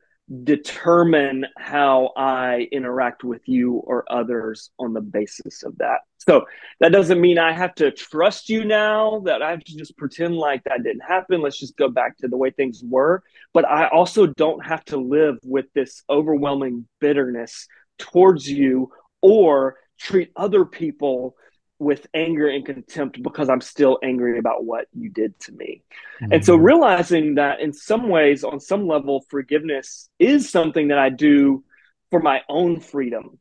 [0.45, 6.01] determine how I interact with you or others on the basis of that.
[6.19, 6.47] So
[6.79, 10.37] that doesn't mean I have to trust you now, that I have to just pretend
[10.37, 11.41] like that didn't happen.
[11.41, 13.23] Let's just go back to the way things were.
[13.53, 17.67] But I also don't have to live with this overwhelming bitterness
[17.99, 18.91] towards you
[19.23, 21.35] or treat other people
[21.81, 25.83] with anger and contempt because I'm still angry about what you did to me.
[26.21, 26.33] Mm-hmm.
[26.35, 26.65] And so mm-hmm.
[26.65, 31.65] realizing that in some ways, on some level, forgiveness is something that I do
[32.11, 33.39] for my own freedom.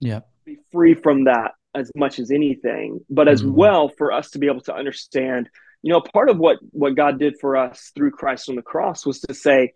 [0.00, 0.20] Yeah.
[0.44, 3.54] Be free from that as much as anything, but as mm-hmm.
[3.54, 5.48] well for us to be able to understand,
[5.82, 9.06] you know, part of what what God did for us through Christ on the cross
[9.06, 9.72] was to say,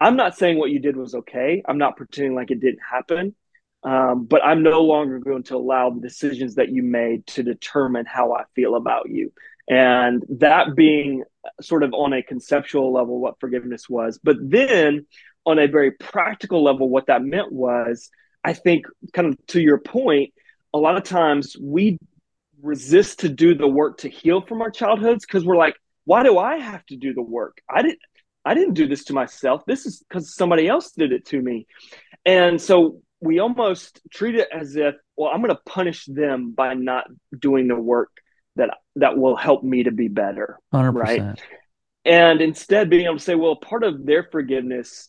[0.00, 1.62] I'm not saying what you did was okay.
[1.66, 3.36] I'm not pretending like it didn't happen.
[3.84, 8.06] Um, but I'm no longer going to allow the decisions that you made to determine
[8.06, 9.32] how I feel about you.
[9.68, 11.24] And that being
[11.60, 14.18] sort of on a conceptual level, what forgiveness was.
[14.22, 15.06] But then
[15.46, 18.10] on a very practical level, what that meant was,
[18.42, 20.32] I think, kind of to your point,
[20.72, 21.98] a lot of times we
[22.62, 26.38] resist to do the work to heal from our childhoods because we're like, why do
[26.38, 27.60] I have to do the work?
[27.68, 28.00] I didn't.
[28.46, 29.64] I didn't do this to myself.
[29.66, 31.66] This is because somebody else did it to me.
[32.26, 36.74] And so we almost treat it as if, well, I'm going to punish them by
[36.74, 37.06] not
[37.36, 38.10] doing the work
[38.56, 40.94] that that will help me to be better, 100%.
[40.94, 41.42] right?
[42.04, 45.08] And instead, being able to say, well, part of their forgiveness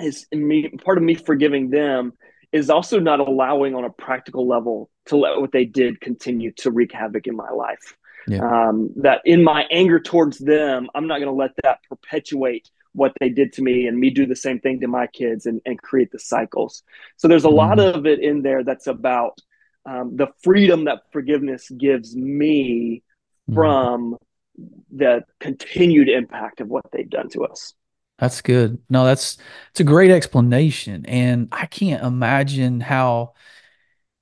[0.00, 0.70] is me.
[0.70, 2.14] Part of me forgiving them
[2.52, 6.70] is also not allowing, on a practical level, to let what they did continue to
[6.70, 7.96] wreak havoc in my life.
[8.26, 8.40] Yeah.
[8.40, 13.12] Um, that in my anger towards them, I'm not going to let that perpetuate what
[13.20, 15.80] they did to me and me do the same thing to my kids and, and
[15.80, 16.82] create the cycles.
[17.16, 17.56] So there's a mm-hmm.
[17.56, 19.38] lot of it in there that's about
[19.86, 23.02] um, the freedom that forgiveness gives me
[23.48, 23.54] mm-hmm.
[23.54, 24.16] from
[24.92, 27.74] the continued impact of what they've done to us.
[28.18, 28.78] That's good.
[28.90, 29.38] No, that's
[29.70, 31.06] it's a great explanation.
[31.06, 33.32] And I can't imagine how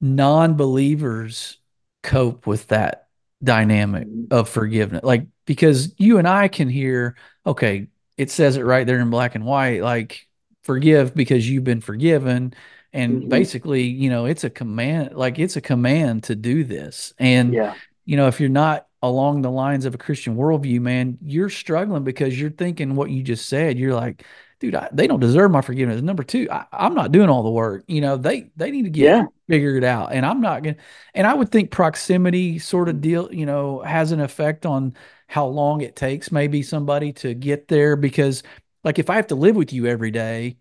[0.01, 1.59] non-believers
[2.05, 3.09] cope with that
[3.43, 4.33] dynamic mm-hmm.
[4.33, 5.03] of forgiveness.
[5.03, 9.35] Like because you and I can hear, okay, it says it right there in black
[9.35, 10.27] and white like
[10.65, 12.53] forgive because you've been forgiven
[12.93, 13.29] and mm-hmm.
[13.29, 17.75] basically you know it's a command like it's a command to do this and yeah.
[18.05, 22.05] you know if you're not along the lines of a christian worldview man you're struggling
[22.05, 24.27] because you're thinking what you just said you're like
[24.61, 27.51] dude I, they don't deserve my forgiveness number two I, am not doing all the
[27.51, 29.25] work you know they they need to get yeah.
[29.49, 30.77] figured out and i'm not gonna
[31.15, 34.95] and i would think proximity sort of deal you know has an effect on
[35.29, 38.43] how long it takes maybe somebody to get there because
[38.85, 40.57] like if I have to live with you every day,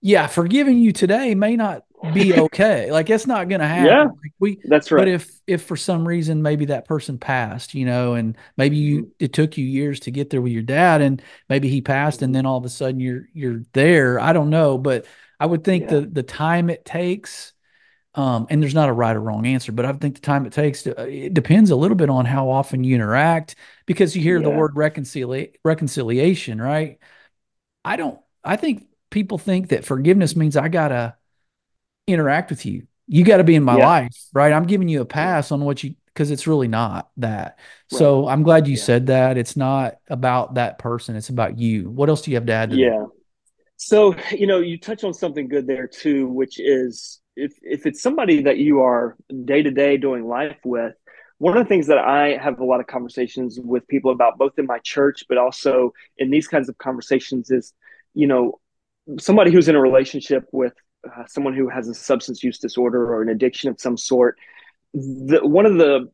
[0.00, 2.90] yeah, forgiving you today may not be okay.
[2.90, 3.86] like it's not going to happen.
[3.86, 5.00] Yeah, like we that's right.
[5.00, 9.02] But if if for some reason maybe that person passed, you know, and maybe you
[9.02, 9.10] mm-hmm.
[9.18, 12.34] it took you years to get there with your dad, and maybe he passed, and
[12.34, 14.20] then all of a sudden you're you're there.
[14.20, 15.06] I don't know, but
[15.38, 16.00] I would think yeah.
[16.00, 17.54] the the time it takes
[18.16, 20.52] um, and there's not a right or wrong answer, but I think the time it
[20.52, 24.22] takes to, uh, it depends a little bit on how often you interact because you
[24.22, 24.44] hear yeah.
[24.44, 26.98] the word reconcilia- reconciliation, right?
[27.84, 31.16] I don't, I think people think that forgiveness means I got to
[32.06, 33.86] interact with you You got to be in my yeah.
[33.86, 34.52] life, right?
[34.52, 37.58] I'm giving you a pass on what you because it's really not that.
[37.92, 37.98] Right.
[37.98, 38.82] So I'm glad you yeah.
[38.82, 39.36] said that.
[39.36, 41.16] It's not about that person.
[41.16, 41.90] It's about you.
[41.90, 42.90] What else do you have to add to yeah.
[42.90, 43.08] that?
[43.76, 48.00] So, you know, you touch on something good there too, which is if if it's
[48.00, 50.94] somebody that you are day to day doing life with,
[51.38, 54.52] one of the things that I have a lot of conversations with people about, both
[54.56, 57.74] in my church, but also in these kinds of conversations, is,
[58.14, 58.60] you know,
[59.18, 60.72] somebody who's in a relationship with
[61.16, 64.38] uh, someone who has a substance use disorder or an addiction of some sort.
[64.92, 66.10] The, one of the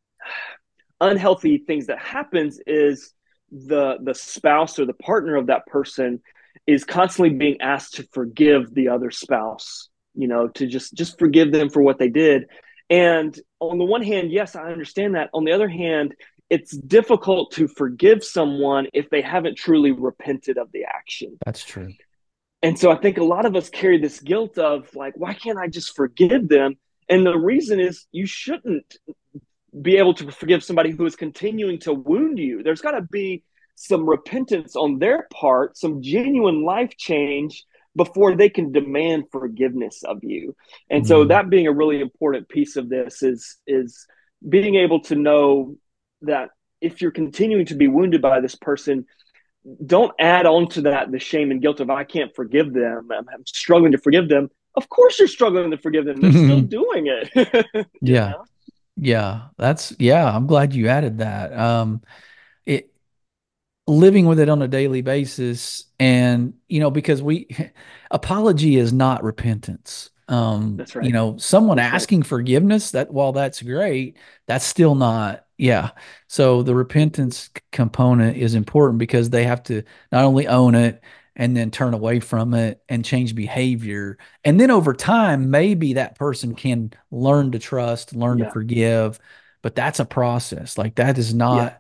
[1.01, 3.13] unhealthy things that happens is
[3.51, 6.21] the the spouse or the partner of that person
[6.67, 11.51] is constantly being asked to forgive the other spouse you know to just just forgive
[11.53, 12.45] them for what they did.
[12.89, 15.31] And on the one hand yes i understand that.
[15.35, 16.15] On the other hand
[16.49, 21.39] it's difficult to forgive someone if they haven't truly repented of the action.
[21.45, 21.93] That's true
[22.63, 25.59] and so i think a lot of us carry this guilt of like why can't
[25.59, 26.75] i just forgive them
[27.09, 28.97] and the reason is you shouldn't
[29.83, 33.43] be able to forgive somebody who is continuing to wound you there's got to be
[33.75, 37.65] some repentance on their part some genuine life change
[37.97, 40.55] before they can demand forgiveness of you.
[40.89, 41.09] And mm-hmm.
[41.09, 44.07] so that being a really important piece of this is is
[44.49, 45.77] being able to know
[46.23, 46.51] that
[46.81, 49.07] if you're continuing to be wounded by this person,
[49.85, 53.09] don't add on to that the shame and guilt of I can't forgive them.
[53.13, 54.51] I'm, I'm struggling to forgive them.
[54.77, 56.21] Of course you're struggling to forgive them.
[56.21, 57.87] They're still doing it.
[58.01, 58.31] yeah.
[58.31, 58.45] Know?
[58.97, 59.43] Yeah.
[59.59, 61.57] That's yeah, I'm glad you added that.
[61.57, 62.03] Um
[62.65, 62.91] it
[63.87, 67.49] living with it on a daily basis and you know because we
[68.11, 72.29] apology is not repentance um that's right you know someone that's asking right.
[72.29, 75.91] forgiveness that while that's great that's still not yeah
[76.27, 79.83] so the repentance component is important because they have to
[80.13, 81.03] not only own it
[81.37, 86.19] and then turn away from it and change behavior and then over time maybe that
[86.19, 88.47] person can learn to trust learn yeah.
[88.47, 89.19] to forgive
[89.63, 91.79] but that's a process like that is not yeah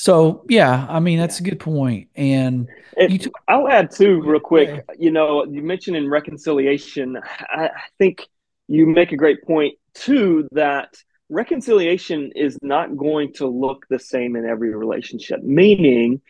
[0.00, 2.08] so yeah, I mean that's a good point.
[2.16, 2.68] And
[2.98, 4.82] t- I'll add too, real quick.
[4.98, 7.18] You know, you mentioned in reconciliation.
[7.50, 8.26] I, I think
[8.66, 10.94] you make a great point too that
[11.30, 15.42] reconciliation is not going to look the same in every relationship.
[15.42, 16.20] Meaning,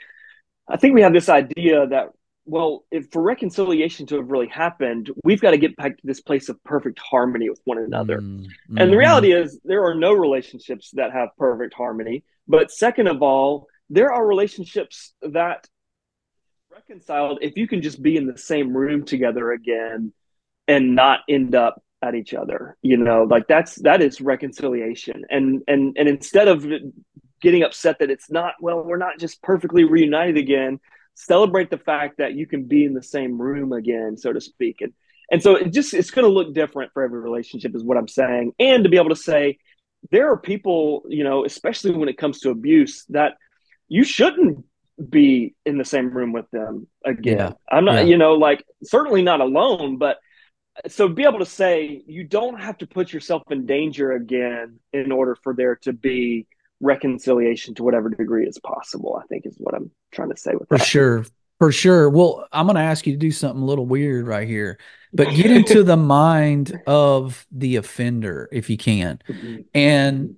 [0.68, 2.10] I think we have this idea that
[2.46, 6.20] well, if for reconciliation to have really happened, we've got to get back to this
[6.20, 8.18] place of perfect harmony with one another.
[8.18, 8.78] Mm-hmm.
[8.78, 12.24] And the reality is, there are no relationships that have perfect harmony.
[12.48, 15.68] But second of all, there are relationships that
[16.72, 20.12] reconciled if you can just be in the same room together again
[20.66, 25.62] and not end up at each other you know like that's that is reconciliation and
[25.68, 26.66] and and instead of
[27.40, 30.80] getting upset that it's not well we're not just perfectly reunited again
[31.14, 34.80] celebrate the fact that you can be in the same room again so to speak
[34.80, 34.92] and
[35.30, 38.08] and so it just it's going to look different for every relationship is what i'm
[38.08, 39.58] saying and to be able to say
[40.10, 43.34] there are people, you know, especially when it comes to abuse, that
[43.88, 44.64] you shouldn't
[45.08, 47.38] be in the same room with them again.
[47.38, 47.52] Yeah.
[47.70, 48.02] I'm not, yeah.
[48.02, 50.18] you know, like certainly not alone, but
[50.88, 55.12] so be able to say you don't have to put yourself in danger again in
[55.12, 56.46] order for there to be
[56.80, 59.20] reconciliation to whatever degree is possible.
[59.22, 60.86] I think is what I'm trying to say with for that.
[60.86, 61.24] sure,
[61.58, 62.08] for sure.
[62.08, 64.78] Well, I'm going to ask you to do something a little weird right here
[65.12, 69.62] but get into the mind of the offender if you can mm-hmm.
[69.74, 70.36] and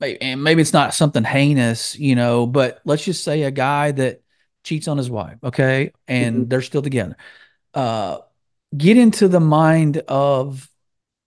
[0.00, 4.22] and maybe it's not something heinous you know but let's just say a guy that
[4.64, 6.48] cheats on his wife okay and mm-hmm.
[6.48, 7.16] they're still together
[7.74, 8.18] uh
[8.76, 10.68] get into the mind of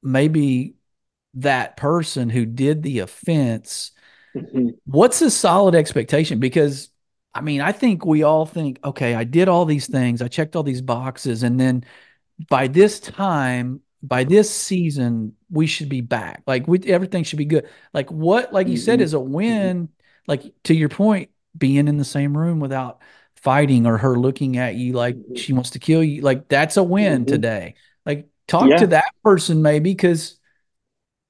[0.03, 0.75] maybe
[1.33, 3.91] that person who did the offense
[4.35, 4.69] mm-hmm.
[4.85, 6.89] what's a solid expectation because
[7.33, 10.55] i mean i think we all think okay i did all these things i checked
[10.55, 11.83] all these boxes and then
[12.49, 16.43] by this time, by this season, we should be back.
[16.47, 17.67] Like we, everything should be good.
[17.93, 18.83] Like what, like you mm-hmm.
[18.83, 19.89] said, is a win.
[20.27, 23.01] Like to your point, being in the same room without
[23.41, 25.35] fighting or her looking at you like mm-hmm.
[25.35, 26.21] she wants to kill you.
[26.21, 27.33] Like that's a win mm-hmm.
[27.33, 27.75] today.
[28.05, 28.77] Like talk yeah.
[28.77, 30.39] to that person maybe because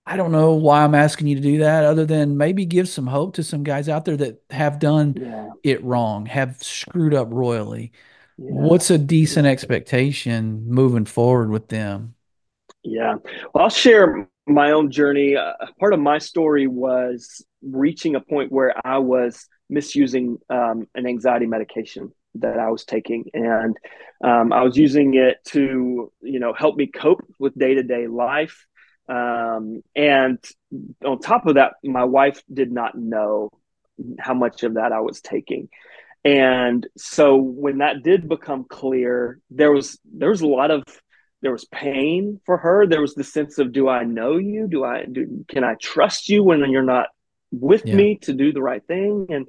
[0.05, 3.07] I don't know why I'm asking you to do that other than maybe give some
[3.07, 5.49] hope to some guys out there that have done yeah.
[5.63, 7.91] it wrong, have screwed up royally.
[8.37, 12.15] What's a decent expectation moving forward with them?
[12.83, 13.17] Yeah.
[13.53, 15.35] Well, I'll share my own journey.
[15.35, 21.07] Uh, part of my story was reaching a point where I was misusing um, an
[21.07, 23.75] anxiety medication that I was taking, and
[24.23, 28.07] um, I was using it to, you know, help me cope with day to day
[28.07, 28.67] life.
[29.09, 30.37] Um, and
[31.03, 33.49] on top of that, my wife did not know
[34.19, 35.69] how much of that I was taking.
[36.23, 40.83] And so when that did become clear, there was there was a lot of
[41.41, 42.85] there was pain for her.
[42.85, 44.67] There was the sense of, do I know you?
[44.67, 45.43] Do I do?
[45.47, 47.07] Can I trust you when you're not
[47.51, 47.95] with yeah.
[47.95, 49.27] me to do the right thing?
[49.29, 49.47] And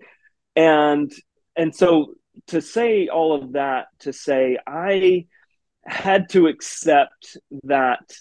[0.57, 1.12] and
[1.57, 2.14] and so
[2.48, 5.26] to say all of that to say I
[5.84, 8.12] had to accept that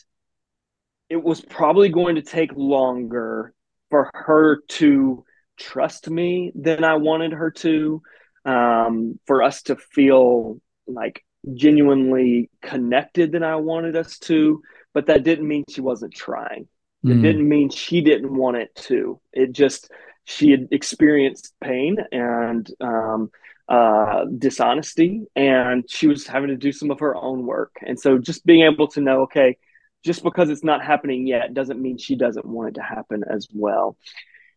[1.09, 3.53] it was probably going to take longer
[3.89, 5.25] for her to
[5.59, 8.01] trust me than I wanted her to,
[8.45, 11.23] um, for us to feel like
[11.53, 14.61] genuinely connected than I wanted us to.
[14.93, 16.67] But that didn't mean she wasn't trying.
[17.03, 17.21] It mm.
[17.21, 19.19] didn't mean she didn't want it to.
[19.33, 19.89] It just
[20.25, 23.31] she had experienced pain and um,
[23.67, 27.75] uh, dishonesty, and she was having to do some of her own work.
[27.85, 29.57] And so, just being able to know, okay,
[30.03, 33.47] just because it's not happening yet doesn't mean she doesn't want it to happen as
[33.53, 33.97] well.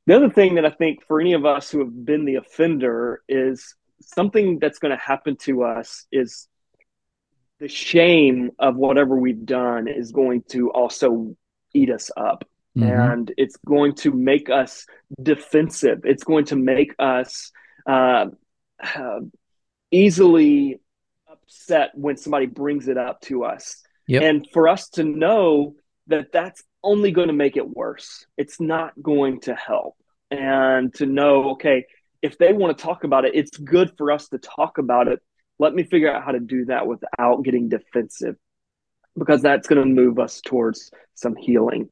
[0.07, 3.23] The other thing that I think for any of us who have been the offender
[3.29, 6.47] is something that's going to happen to us is
[7.61, 11.37] the shame of whatever we've done is going to also
[11.75, 12.45] eat us up.
[12.77, 12.89] Mm-hmm.
[12.89, 14.87] And it's going to make us
[15.22, 16.01] defensive.
[16.05, 17.53] It's going to make us
[17.87, 18.27] uh,
[18.83, 19.20] uh,
[19.91, 20.81] easily
[21.31, 23.83] upset when somebody brings it up to us.
[24.07, 24.22] Yep.
[24.22, 25.77] And for us to know
[26.09, 29.97] that that's only going to make it worse, it's not going to help.
[30.31, 31.85] And to know, okay,
[32.22, 35.20] if they want to talk about it, it's good for us to talk about it.
[35.59, 38.37] Let me figure out how to do that without getting defensive
[39.17, 41.89] because that's going to move us towards some healing.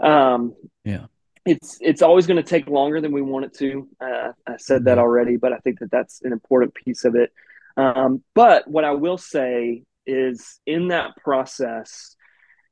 [0.00, 0.54] Um,
[0.84, 1.06] yeah
[1.44, 3.88] it's it's always going to take longer than we want it to.
[4.00, 7.32] Uh, I said that already, but I think that that's an important piece of it.
[7.76, 12.16] Um, but what I will say is, in that process,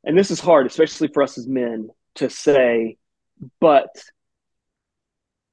[0.04, 2.96] and this is hard, especially for us as men, to say,
[3.60, 3.90] but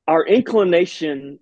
[0.07, 1.39] our inclination,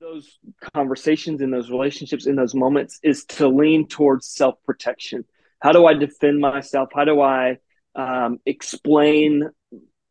[0.00, 0.38] those
[0.74, 5.24] conversations, in those relationships, in those moments, is to lean towards self protection.
[5.60, 6.90] How do I defend myself?
[6.94, 7.58] How do I
[7.94, 9.48] um, explain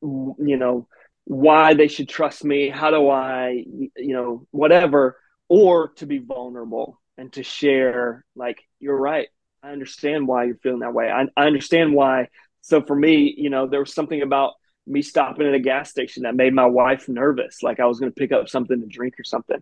[0.01, 0.87] you know
[1.25, 2.69] why they should trust me?
[2.69, 3.63] How do i
[3.95, 5.17] you know whatever
[5.47, 9.27] or to be vulnerable and to share like you're right.
[9.63, 11.09] I understand why you're feeling that way.
[11.09, 12.27] I, I understand why.
[12.61, 14.53] So for me you know there was something about
[14.87, 18.11] me stopping at a gas station that made my wife nervous like i was going
[18.11, 19.61] to pick up something to drink or something.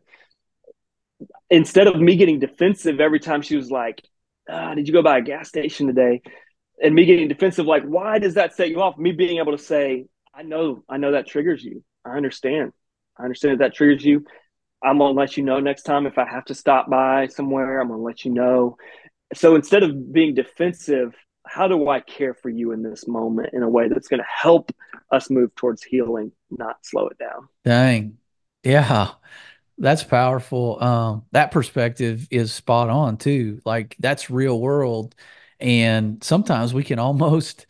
[1.49, 4.03] Instead of me getting defensive every time she was like
[4.49, 6.21] ah, did you go by a gas station today
[6.81, 9.63] and me getting defensive like why does that set you off me being able to
[9.63, 11.83] say I know, I know that triggers you.
[12.03, 12.73] I understand.
[13.17, 14.25] I understand that, that triggers you.
[14.83, 17.79] I'm gonna let you know next time if I have to stop by somewhere.
[17.79, 18.77] I'm gonna let you know.
[19.33, 21.15] So instead of being defensive,
[21.45, 24.71] how do I care for you in this moment in a way that's to help
[25.11, 27.47] us move towards healing, not slow it down?
[27.63, 28.17] Dang,
[28.63, 29.09] yeah,
[29.83, 30.81] that's powerful.
[30.83, 33.61] Um, that perspective is spot on too.
[33.65, 35.15] Like that's real world,
[35.59, 37.65] and sometimes we can almost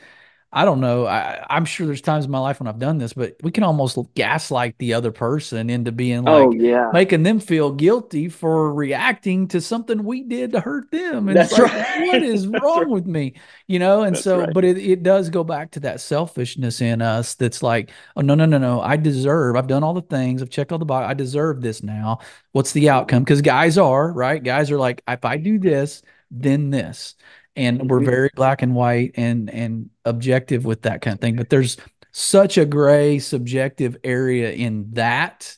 [0.55, 1.07] I don't know.
[1.07, 3.63] I, I'm sure there's times in my life when I've done this, but we can
[3.63, 6.91] almost gaslight the other person into being oh, like, oh, yeah.
[6.93, 11.27] making them feel guilty for reacting to something we did to hurt them.
[11.27, 12.07] And that's like, right.
[12.07, 12.87] what is wrong right.
[12.87, 13.33] with me?
[13.67, 14.03] You know?
[14.03, 14.53] And that's so, right.
[14.53, 18.35] but it, it does go back to that selfishness in us that's like, oh, no,
[18.35, 18.79] no, no, no.
[18.79, 21.09] I deserve, I've done all the things, I've checked all the box.
[21.09, 22.19] I deserve this now.
[22.51, 23.23] What's the outcome?
[23.23, 24.43] Because guys are, right?
[24.43, 27.15] Guys are like, if I do this, then this
[27.55, 28.09] and we're mm-hmm.
[28.09, 31.77] very black and white and and objective with that kind of thing but there's
[32.11, 35.57] such a gray subjective area in that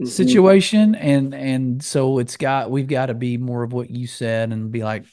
[0.00, 0.06] mm-hmm.
[0.06, 4.52] situation and and so it's got we've got to be more of what you said
[4.52, 5.04] and be like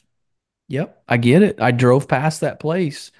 [0.68, 3.10] yep i get it i drove past that place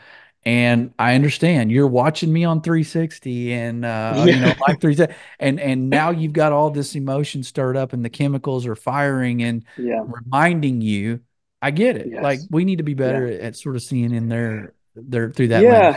[0.45, 4.25] and I understand you're watching me on 360 and uh, yeah.
[4.25, 8.05] you know like 360 and and now you've got all this emotion stirred up and
[8.05, 10.03] the chemicals are firing and yeah.
[10.05, 11.21] reminding you
[11.63, 12.09] I get it.
[12.11, 12.23] Yes.
[12.23, 13.39] Like we need to be better yeah.
[13.39, 15.63] at sort of seeing in there there through that.
[15.63, 15.91] Yeah.
[15.91, 15.97] Lens.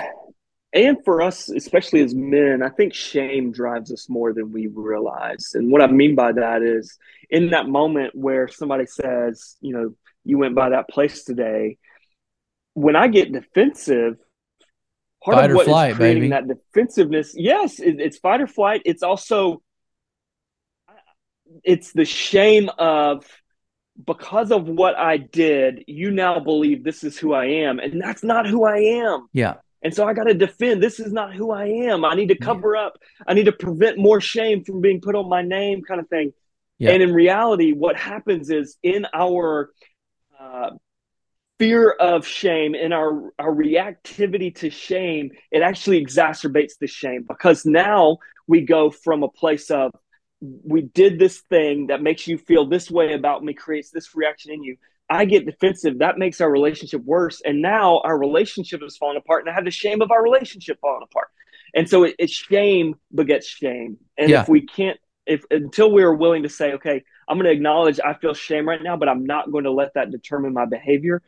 [0.74, 5.51] And for us, especially as men, I think shame drives us more than we realize.
[5.53, 6.97] And what I mean by that is
[7.30, 9.95] in that moment where somebody says, you know,
[10.26, 11.78] you went by that place today,
[12.74, 14.18] when I get defensive,
[15.24, 16.32] part fight of what flight, is creating baby.
[16.32, 18.82] that defensiveness, yes, it, it's fight or flight.
[18.84, 19.61] It's also
[21.63, 23.26] it's the shame of
[24.04, 27.80] because of what I did, you now believe this is who I am.
[27.80, 29.28] And that's not who I am.
[29.32, 29.56] Yeah.
[29.82, 32.04] And so I got to defend this is not who I am.
[32.04, 32.88] I need to cover yeah.
[32.88, 32.98] up.
[33.28, 36.34] I need to prevent more shame from being put on my name, kind of thing.
[36.80, 36.91] Yeah.
[36.91, 39.70] And in reality, what happens is in our
[40.39, 40.72] uh,
[41.60, 47.66] fear of shame, in our, our reactivity to shame, it actually exacerbates the shame because
[47.66, 48.18] now
[48.48, 49.91] we go from a place of
[50.64, 54.52] we did this thing that makes you feel this way about me, creates this reaction
[54.52, 54.78] in you.
[55.10, 56.00] I get defensive.
[56.00, 57.41] That makes our relationship worse.
[57.46, 60.80] And now our relationship is falling apart, and I have the shame of our relationship
[60.82, 61.28] falling apart.
[61.76, 63.98] And so it, it's shame begets shame.
[64.18, 64.41] And yeah.
[64.41, 68.00] if we can't, if until we are willing to say, okay, I'm going to acknowledge
[68.00, 71.22] I feel shame right now, but I'm not going to let that determine my behavior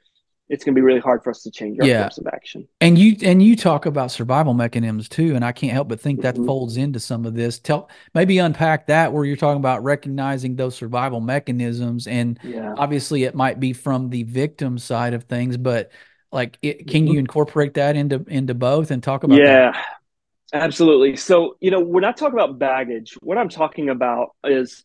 [0.50, 2.04] it's going to be really hard for us to change our yeah.
[2.04, 2.68] course of action.
[2.80, 6.20] And you and you talk about survival mechanisms too, and I can't help but think
[6.22, 6.39] mm-hmm.
[6.41, 7.60] that folds into some of this.
[7.60, 12.74] Tell maybe unpack that where you're talking about recognizing those survival mechanisms, and yeah.
[12.78, 15.91] obviously it might be from the victim side of things, but
[16.32, 17.14] like, it, can mm-hmm.
[17.14, 19.39] you incorporate that into into both and talk about?
[19.39, 20.62] Yeah, that?
[20.62, 21.16] absolutely.
[21.18, 24.84] So you know, when I talk about baggage, what I'm talking about is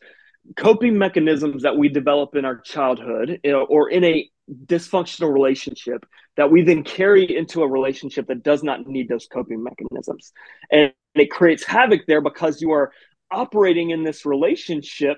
[0.57, 4.29] coping mechanisms that we develop in our childhood or in a
[4.65, 9.63] dysfunctional relationship that we then carry into a relationship that does not need those coping
[9.63, 10.33] mechanisms.
[10.71, 12.91] And it creates havoc there because you are
[13.31, 15.17] operating in this relationship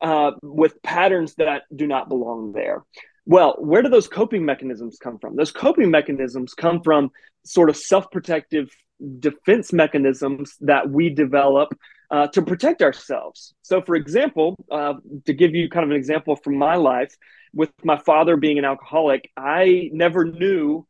[0.00, 2.84] uh, with patterns that do not belong there.
[3.26, 5.36] Well, where do those coping mechanisms come from?
[5.36, 7.10] Those coping mechanisms come from
[7.44, 8.70] sort of self protective
[9.18, 11.70] defense mechanisms that we develop
[12.10, 13.54] uh, to protect ourselves.
[13.62, 14.94] So, for example, uh,
[15.24, 17.14] to give you kind of an example from my life,
[17.54, 20.86] with my father being an alcoholic, I never knew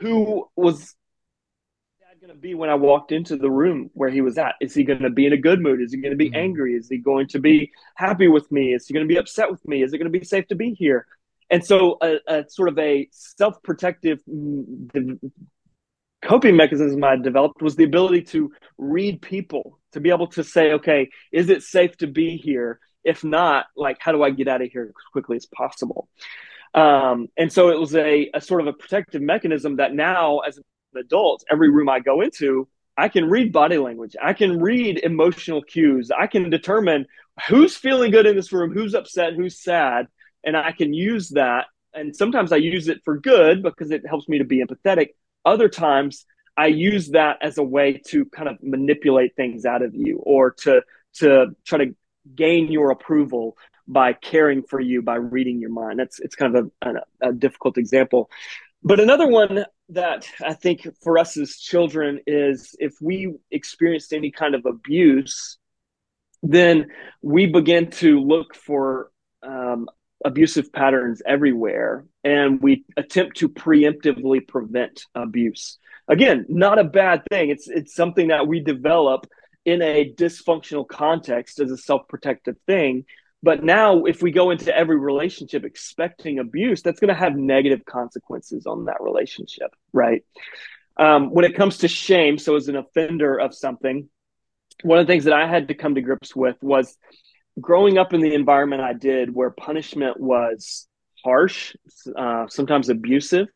[0.00, 0.94] who was
[2.00, 4.54] dad going to be when I walked into the room where he was at.
[4.60, 5.80] Is he going to be in a good mood?
[5.80, 6.36] Is he going to be mm-hmm.
[6.36, 6.74] angry?
[6.74, 8.74] Is he going to be happy with me?
[8.74, 9.82] Is he going to be upset with me?
[9.82, 11.06] Is it going to be safe to be here?
[11.50, 14.20] And so, a, a sort of a self protective
[16.22, 20.72] coping mechanism I developed was the ability to read people, to be able to say,
[20.72, 22.80] okay, is it safe to be here?
[23.04, 26.08] If not, like, how do I get out of here as quickly as possible?
[26.74, 30.58] Um, and so it was a, a sort of a protective mechanism that now, as
[30.58, 30.64] an
[30.96, 34.16] adult, every room I go into, I can read body language.
[34.20, 36.10] I can read emotional cues.
[36.10, 37.06] I can determine
[37.48, 40.08] who's feeling good in this room, who's upset, who's sad.
[40.44, 41.66] And I can use that.
[41.94, 45.10] And sometimes I use it for good because it helps me to be empathetic.
[45.44, 46.26] Other times
[46.56, 50.50] I use that as a way to kind of manipulate things out of you or
[50.62, 50.82] to
[51.14, 51.94] to try to
[52.34, 53.56] gain your approval
[53.86, 55.98] by caring for you by reading your mind.
[55.98, 58.30] That's it's kind of a, a, a difficult example.
[58.82, 64.30] But another one that I think for us as children is if we experienced any
[64.30, 65.58] kind of abuse,
[66.42, 66.88] then
[67.22, 69.10] we begin to look for
[69.42, 69.88] um,
[70.24, 77.50] abusive patterns everywhere and we attempt to preemptively prevent abuse again not a bad thing
[77.50, 79.28] it's it's something that we develop
[79.64, 83.04] in a dysfunctional context as a self-protective thing
[83.42, 87.84] but now if we go into every relationship expecting abuse that's going to have negative
[87.84, 90.24] consequences on that relationship right
[90.96, 94.08] um, when it comes to shame so as an offender of something
[94.82, 96.96] one of the things that i had to come to grips with was
[97.60, 100.86] growing up in the environment I did, where punishment was
[101.24, 101.74] harsh,
[102.16, 103.48] uh, sometimes abusive,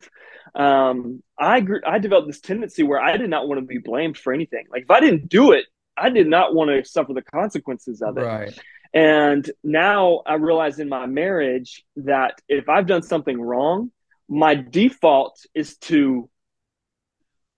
[0.55, 4.17] um, I grew, I developed this tendency where I did not want to be blamed
[4.17, 4.65] for anything.
[4.69, 5.65] Like if I didn't do it,
[5.97, 8.23] I did not want to suffer the consequences of it.
[8.23, 8.59] Right.
[8.93, 13.91] And now I realize in my marriage that if I've done something wrong,
[14.29, 16.29] my default is to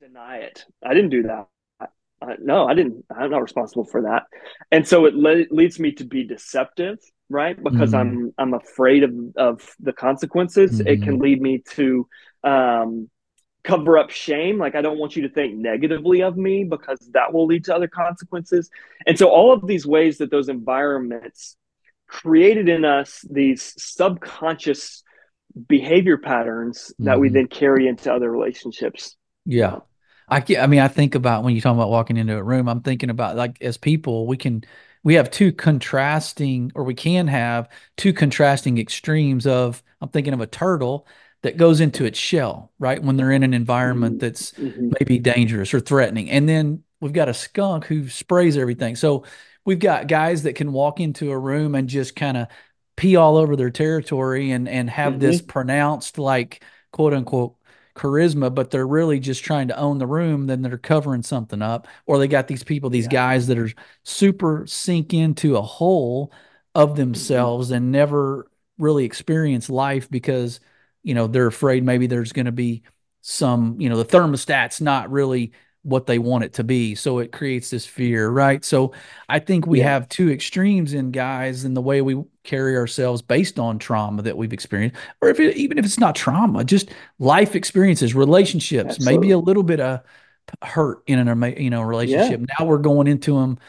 [0.01, 0.65] deny it.
[0.83, 1.47] I didn't do that
[2.21, 3.05] uh, no, I didn't.
[3.15, 4.23] I'm not responsible for that.
[4.71, 6.97] And so it le- leads me to be deceptive,
[7.29, 7.61] right?
[7.61, 8.31] Because mm-hmm.
[8.37, 10.79] I'm I'm afraid of of the consequences.
[10.79, 10.87] Mm-hmm.
[10.87, 11.21] It can mm-hmm.
[11.21, 12.07] lead me to
[12.43, 13.09] um,
[13.65, 14.57] cover up shame.
[14.57, 17.75] Like I don't want you to think negatively of me because that will lead to
[17.75, 18.69] other consequences.
[19.05, 21.57] And so all of these ways that those environments
[22.07, 25.03] created in us these subconscious
[25.67, 27.21] behavior patterns that mm-hmm.
[27.21, 29.17] we then carry into other relationships.
[29.45, 29.79] Yeah.
[30.29, 32.81] I I mean, I think about when you talk about walking into a room, I'm
[32.81, 34.63] thinking about like as people, we can
[35.03, 39.83] we have two contrasting, or we can have two contrasting extremes of.
[40.01, 41.07] I'm thinking of a turtle
[41.45, 43.01] that goes into its shell, right?
[43.01, 44.25] When they're in an environment mm-hmm.
[44.25, 44.93] that's mm-hmm.
[44.99, 48.95] maybe dangerous or threatening, and then we've got a skunk who sprays everything.
[48.95, 49.25] So
[49.63, 52.47] we've got guys that can walk into a room and just kind of
[52.95, 55.21] pee all over their territory and and have mm-hmm.
[55.21, 57.53] this pronounced like quote unquote
[57.95, 61.87] charisma, but they're really just trying to own the room, then they're covering something up.
[62.07, 63.11] Or they got these people, these yeah.
[63.11, 63.69] guys that are
[64.01, 66.33] super sink into a hole
[66.73, 66.97] of mm-hmm.
[66.97, 67.75] themselves mm-hmm.
[67.75, 70.59] and never really experience life because,
[71.05, 72.81] you know, they're afraid maybe there's going to be
[73.21, 75.53] some, you know, the thermostat's not really
[75.83, 76.95] what they want it to be.
[76.95, 78.65] So it creates this fear, right?
[78.65, 78.91] So
[79.29, 79.91] I think we yeah.
[79.91, 84.35] have two extremes in guys in the way we carry ourselves based on trauma that
[84.35, 86.89] we've experienced, or if it, even if it's not trauma, just
[87.19, 89.17] life experiences, relationships, Absolutely.
[89.17, 90.01] maybe a little bit of
[90.63, 92.39] hurt in an you know relationship.
[92.39, 92.55] Yeah.
[92.59, 93.59] Now we're going into them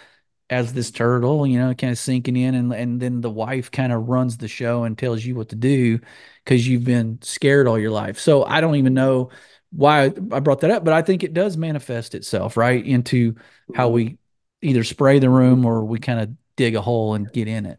[0.49, 3.92] as this turtle, you know, kind of sinking in, and and then the wife kind
[3.92, 5.99] of runs the show and tells you what to do
[6.44, 8.18] because you've been scared all your life.
[8.18, 9.30] So I don't even know
[9.72, 13.34] why I brought that up, but I think it does manifest itself right into
[13.74, 14.18] how we
[14.62, 17.78] either spray the room or we kind of dig a hole and get in it.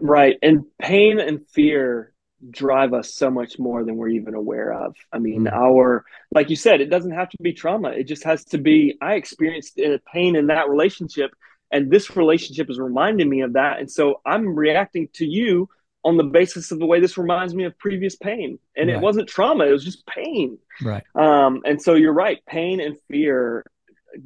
[0.00, 0.36] Right.
[0.42, 2.12] And pain and fear
[2.50, 4.94] drive us so much more than we're even aware of.
[5.12, 5.56] I mean, mm-hmm.
[5.56, 7.90] our, like you said, it doesn't have to be trauma.
[7.90, 9.80] It just has to be, I experienced
[10.12, 11.32] pain in that relationship,
[11.70, 13.78] and this relationship is reminding me of that.
[13.78, 15.68] And so I'm reacting to you
[16.04, 18.58] on the basis of the way this reminds me of previous pain.
[18.76, 18.96] And right.
[18.96, 20.58] it wasn't trauma, it was just pain.
[20.80, 21.04] Right.
[21.14, 22.38] Um, and so you're right.
[22.46, 23.64] Pain and fear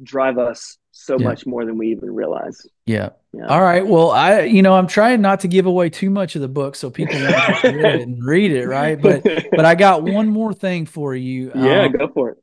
[0.01, 1.27] drive us so yeah.
[1.27, 2.65] much more than we even realize.
[2.85, 3.09] Yeah.
[3.33, 3.47] yeah.
[3.47, 3.85] All right.
[3.85, 6.75] Well, I, you know, I'm trying not to give away too much of the book
[6.75, 8.67] so people read it and read it.
[8.67, 9.01] Right.
[9.01, 11.51] But, but I got one more thing for you.
[11.55, 12.37] Yeah, um, go for it.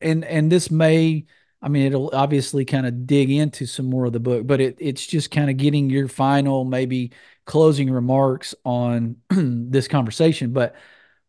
[0.00, 1.26] And, and this may,
[1.62, 4.76] I mean, it'll obviously kind of dig into some more of the book, but it,
[4.78, 7.12] it's just kind of getting your final, maybe
[7.46, 10.52] closing remarks on this conversation.
[10.52, 10.76] But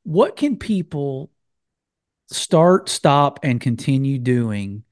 [0.03, 1.31] what can people
[2.27, 4.83] start, stop, and continue doing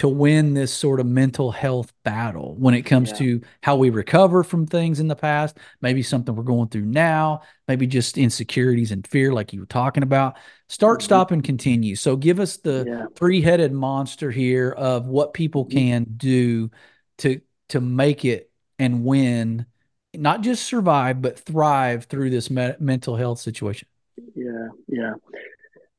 [0.00, 3.16] to win this sort of mental health battle when it comes yeah.
[3.18, 7.42] to how we recover from things in the past, maybe something we're going through now,
[7.68, 10.38] maybe just insecurities and fear, like you were talking about.
[10.70, 11.04] Start, mm-hmm.
[11.04, 11.96] stop, and continue.
[11.96, 13.06] So, give us the yeah.
[13.14, 15.76] three headed monster here of what people mm-hmm.
[15.76, 16.70] can do
[17.18, 19.66] to to make it and win,
[20.14, 23.86] not just survive but thrive through this me- mental health situation.
[24.34, 25.12] Yeah, yeah,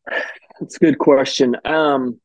[0.59, 1.55] that's a good question.
[1.65, 2.19] Um,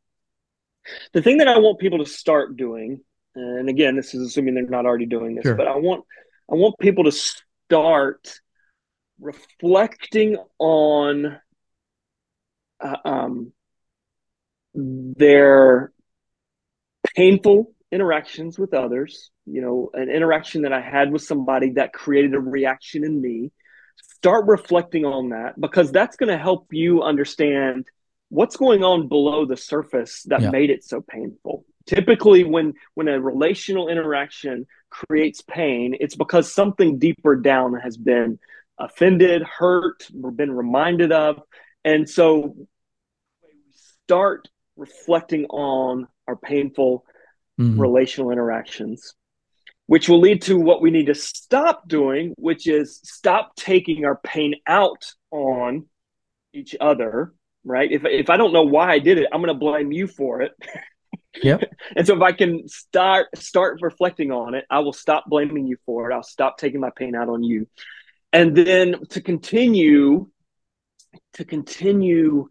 [1.13, 3.01] the thing that I want people to start doing,
[3.35, 5.55] and again, this is assuming they're not already doing this, sure.
[5.55, 6.05] but I want
[6.51, 8.41] I want people to start
[9.21, 11.39] reflecting on
[12.81, 13.53] uh, um,
[14.75, 15.93] their
[17.15, 19.31] painful interactions with others.
[19.47, 23.53] You know, an interaction that I had with somebody that created a reaction in me.
[24.17, 27.87] Start reflecting on that because that's going to help you understand
[28.29, 30.51] what's going on below the surface that yeah.
[30.51, 36.99] made it so painful typically when when a relational interaction creates pain it's because something
[36.99, 38.39] deeper down has been
[38.79, 41.41] offended hurt been reminded of
[41.85, 42.55] and so
[43.43, 43.51] we
[44.05, 47.05] start reflecting on our painful
[47.59, 47.81] mm-hmm.
[47.81, 49.15] relational interactions
[49.87, 54.17] which will lead to what we need to stop doing which is stop taking our
[54.17, 55.87] pain out on
[56.53, 57.33] each other
[57.67, 57.91] right?
[57.91, 60.41] If if I don't know why I did it, I'm going to blame you for
[60.41, 60.53] it.
[61.43, 61.65] Yep.
[61.97, 65.77] and so if I can start start reflecting on it, I will stop blaming you
[65.85, 66.15] for it.
[66.15, 67.69] I'll stop taking my pain out on you.
[68.33, 70.29] And then to continue
[71.35, 72.49] to continue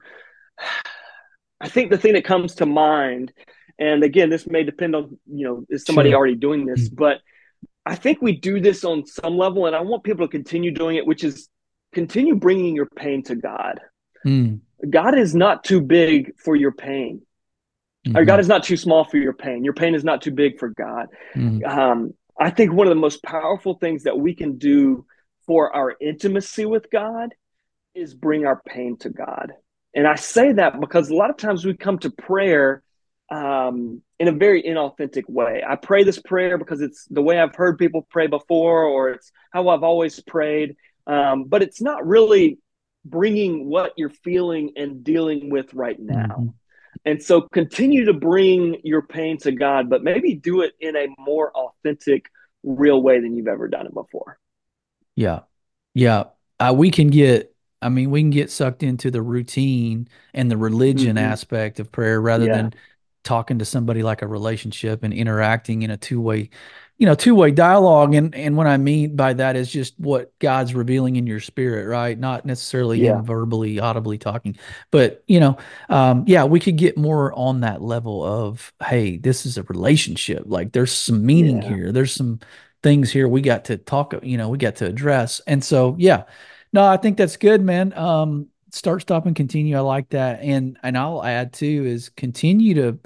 [1.61, 3.31] I think the thing that comes to mind
[3.79, 6.17] and again this may depend on, you know, is somebody sure.
[6.17, 6.95] already doing this, mm-hmm.
[6.95, 7.21] but
[7.85, 10.97] I think we do this on some level and I want people to continue doing
[10.97, 11.47] it which is
[11.93, 13.79] continue bringing your pain to God.
[14.25, 14.61] Mm.
[14.89, 17.21] God is not too big for your pain.
[18.05, 18.17] Mm-hmm.
[18.17, 19.63] Or God is not too small for your pain.
[19.63, 21.07] Your pain is not too big for God.
[21.35, 21.65] Mm-hmm.
[21.65, 25.05] Um, I think one of the most powerful things that we can do
[25.47, 27.33] for our intimacy with God
[27.93, 29.53] is bring our pain to God.
[29.95, 32.83] And I say that because a lot of times we come to prayer
[33.31, 35.63] um, in a very inauthentic way.
[35.67, 39.31] I pray this prayer because it's the way I've heard people pray before, or it's
[39.51, 40.75] how I've always prayed.
[41.07, 42.59] Um, but it's not really
[43.05, 46.25] bringing what you're feeling and dealing with right now.
[46.25, 46.47] Mm-hmm.
[47.05, 51.07] And so continue to bring your pain to God, but maybe do it in a
[51.19, 52.31] more authentic,
[52.63, 54.39] real way than you've ever done it before.
[55.15, 55.41] Yeah.
[55.93, 56.25] Yeah.
[56.59, 60.57] Uh, we can get, I mean, we can get sucked into the routine and the
[60.57, 61.25] religion mm-hmm.
[61.25, 62.55] aspect of prayer rather yeah.
[62.55, 62.73] than
[63.23, 66.49] talking to somebody like a relationship and interacting in a two way
[66.97, 70.73] you know two-way dialogue and and what i mean by that is just what god's
[70.73, 72.17] revealing in your spirit right?
[72.17, 73.21] Not necessarily yeah.
[73.21, 74.57] verbally audibly talking
[74.91, 75.57] but you know
[75.89, 80.43] um, yeah we could get more on that level of hey this is a relationship.
[80.45, 81.69] Like there's some meaning yeah.
[81.69, 81.91] here.
[81.91, 82.39] There's some
[82.83, 85.41] things here we got to talk you know we got to address.
[85.47, 86.23] And so yeah.
[86.73, 87.93] No i think that's good man.
[87.93, 89.77] Um start stop and continue.
[89.77, 90.41] I like that.
[90.41, 92.99] And and i'll add too is continue to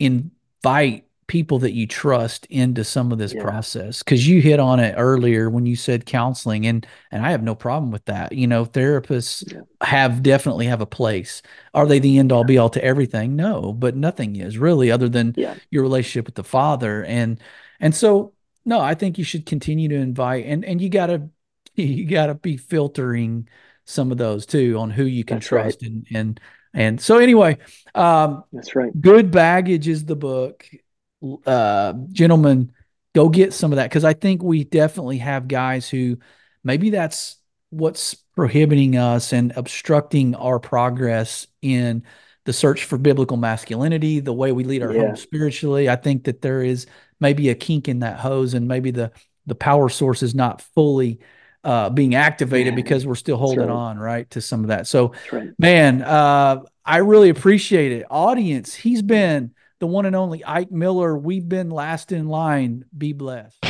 [0.00, 3.42] invite people that you trust into some of this yeah.
[3.42, 7.42] process because you hit on it earlier when you said counseling and and i have
[7.42, 9.60] no problem with that you know therapists yeah.
[9.86, 11.42] have definitely have a place
[11.74, 15.08] are they the end all be all to everything no but nothing is really other
[15.08, 15.54] than yeah.
[15.70, 17.40] your relationship with the father and
[17.78, 18.32] and so
[18.64, 21.28] no i think you should continue to invite and and you gotta
[21.74, 23.46] you gotta be filtering
[23.84, 25.90] some of those too on who you can That's trust right.
[25.90, 26.40] and and
[26.72, 27.58] and so anyway
[27.94, 28.98] um That's right.
[28.98, 30.68] Good Baggage is the book
[31.46, 32.72] uh, gentlemen,
[33.14, 36.18] go get some of that because I think we definitely have guys who
[36.62, 37.36] maybe that's
[37.70, 42.04] what's prohibiting us and obstructing our progress in
[42.44, 45.06] the search for biblical masculinity, the way we lead our yeah.
[45.08, 45.88] home spiritually.
[45.88, 46.86] I think that there is
[47.20, 49.12] maybe a kink in that hose, and maybe the
[49.46, 51.20] the power source is not fully
[51.64, 53.70] uh, being activated because we're still holding right.
[53.70, 54.86] on right to some of that.
[54.86, 55.50] So, right.
[55.58, 58.06] man, uh, I really appreciate it.
[58.10, 61.16] Audience, he's been the one and only Ike Miller.
[61.16, 62.84] We've been last in line.
[62.96, 63.67] Be blessed.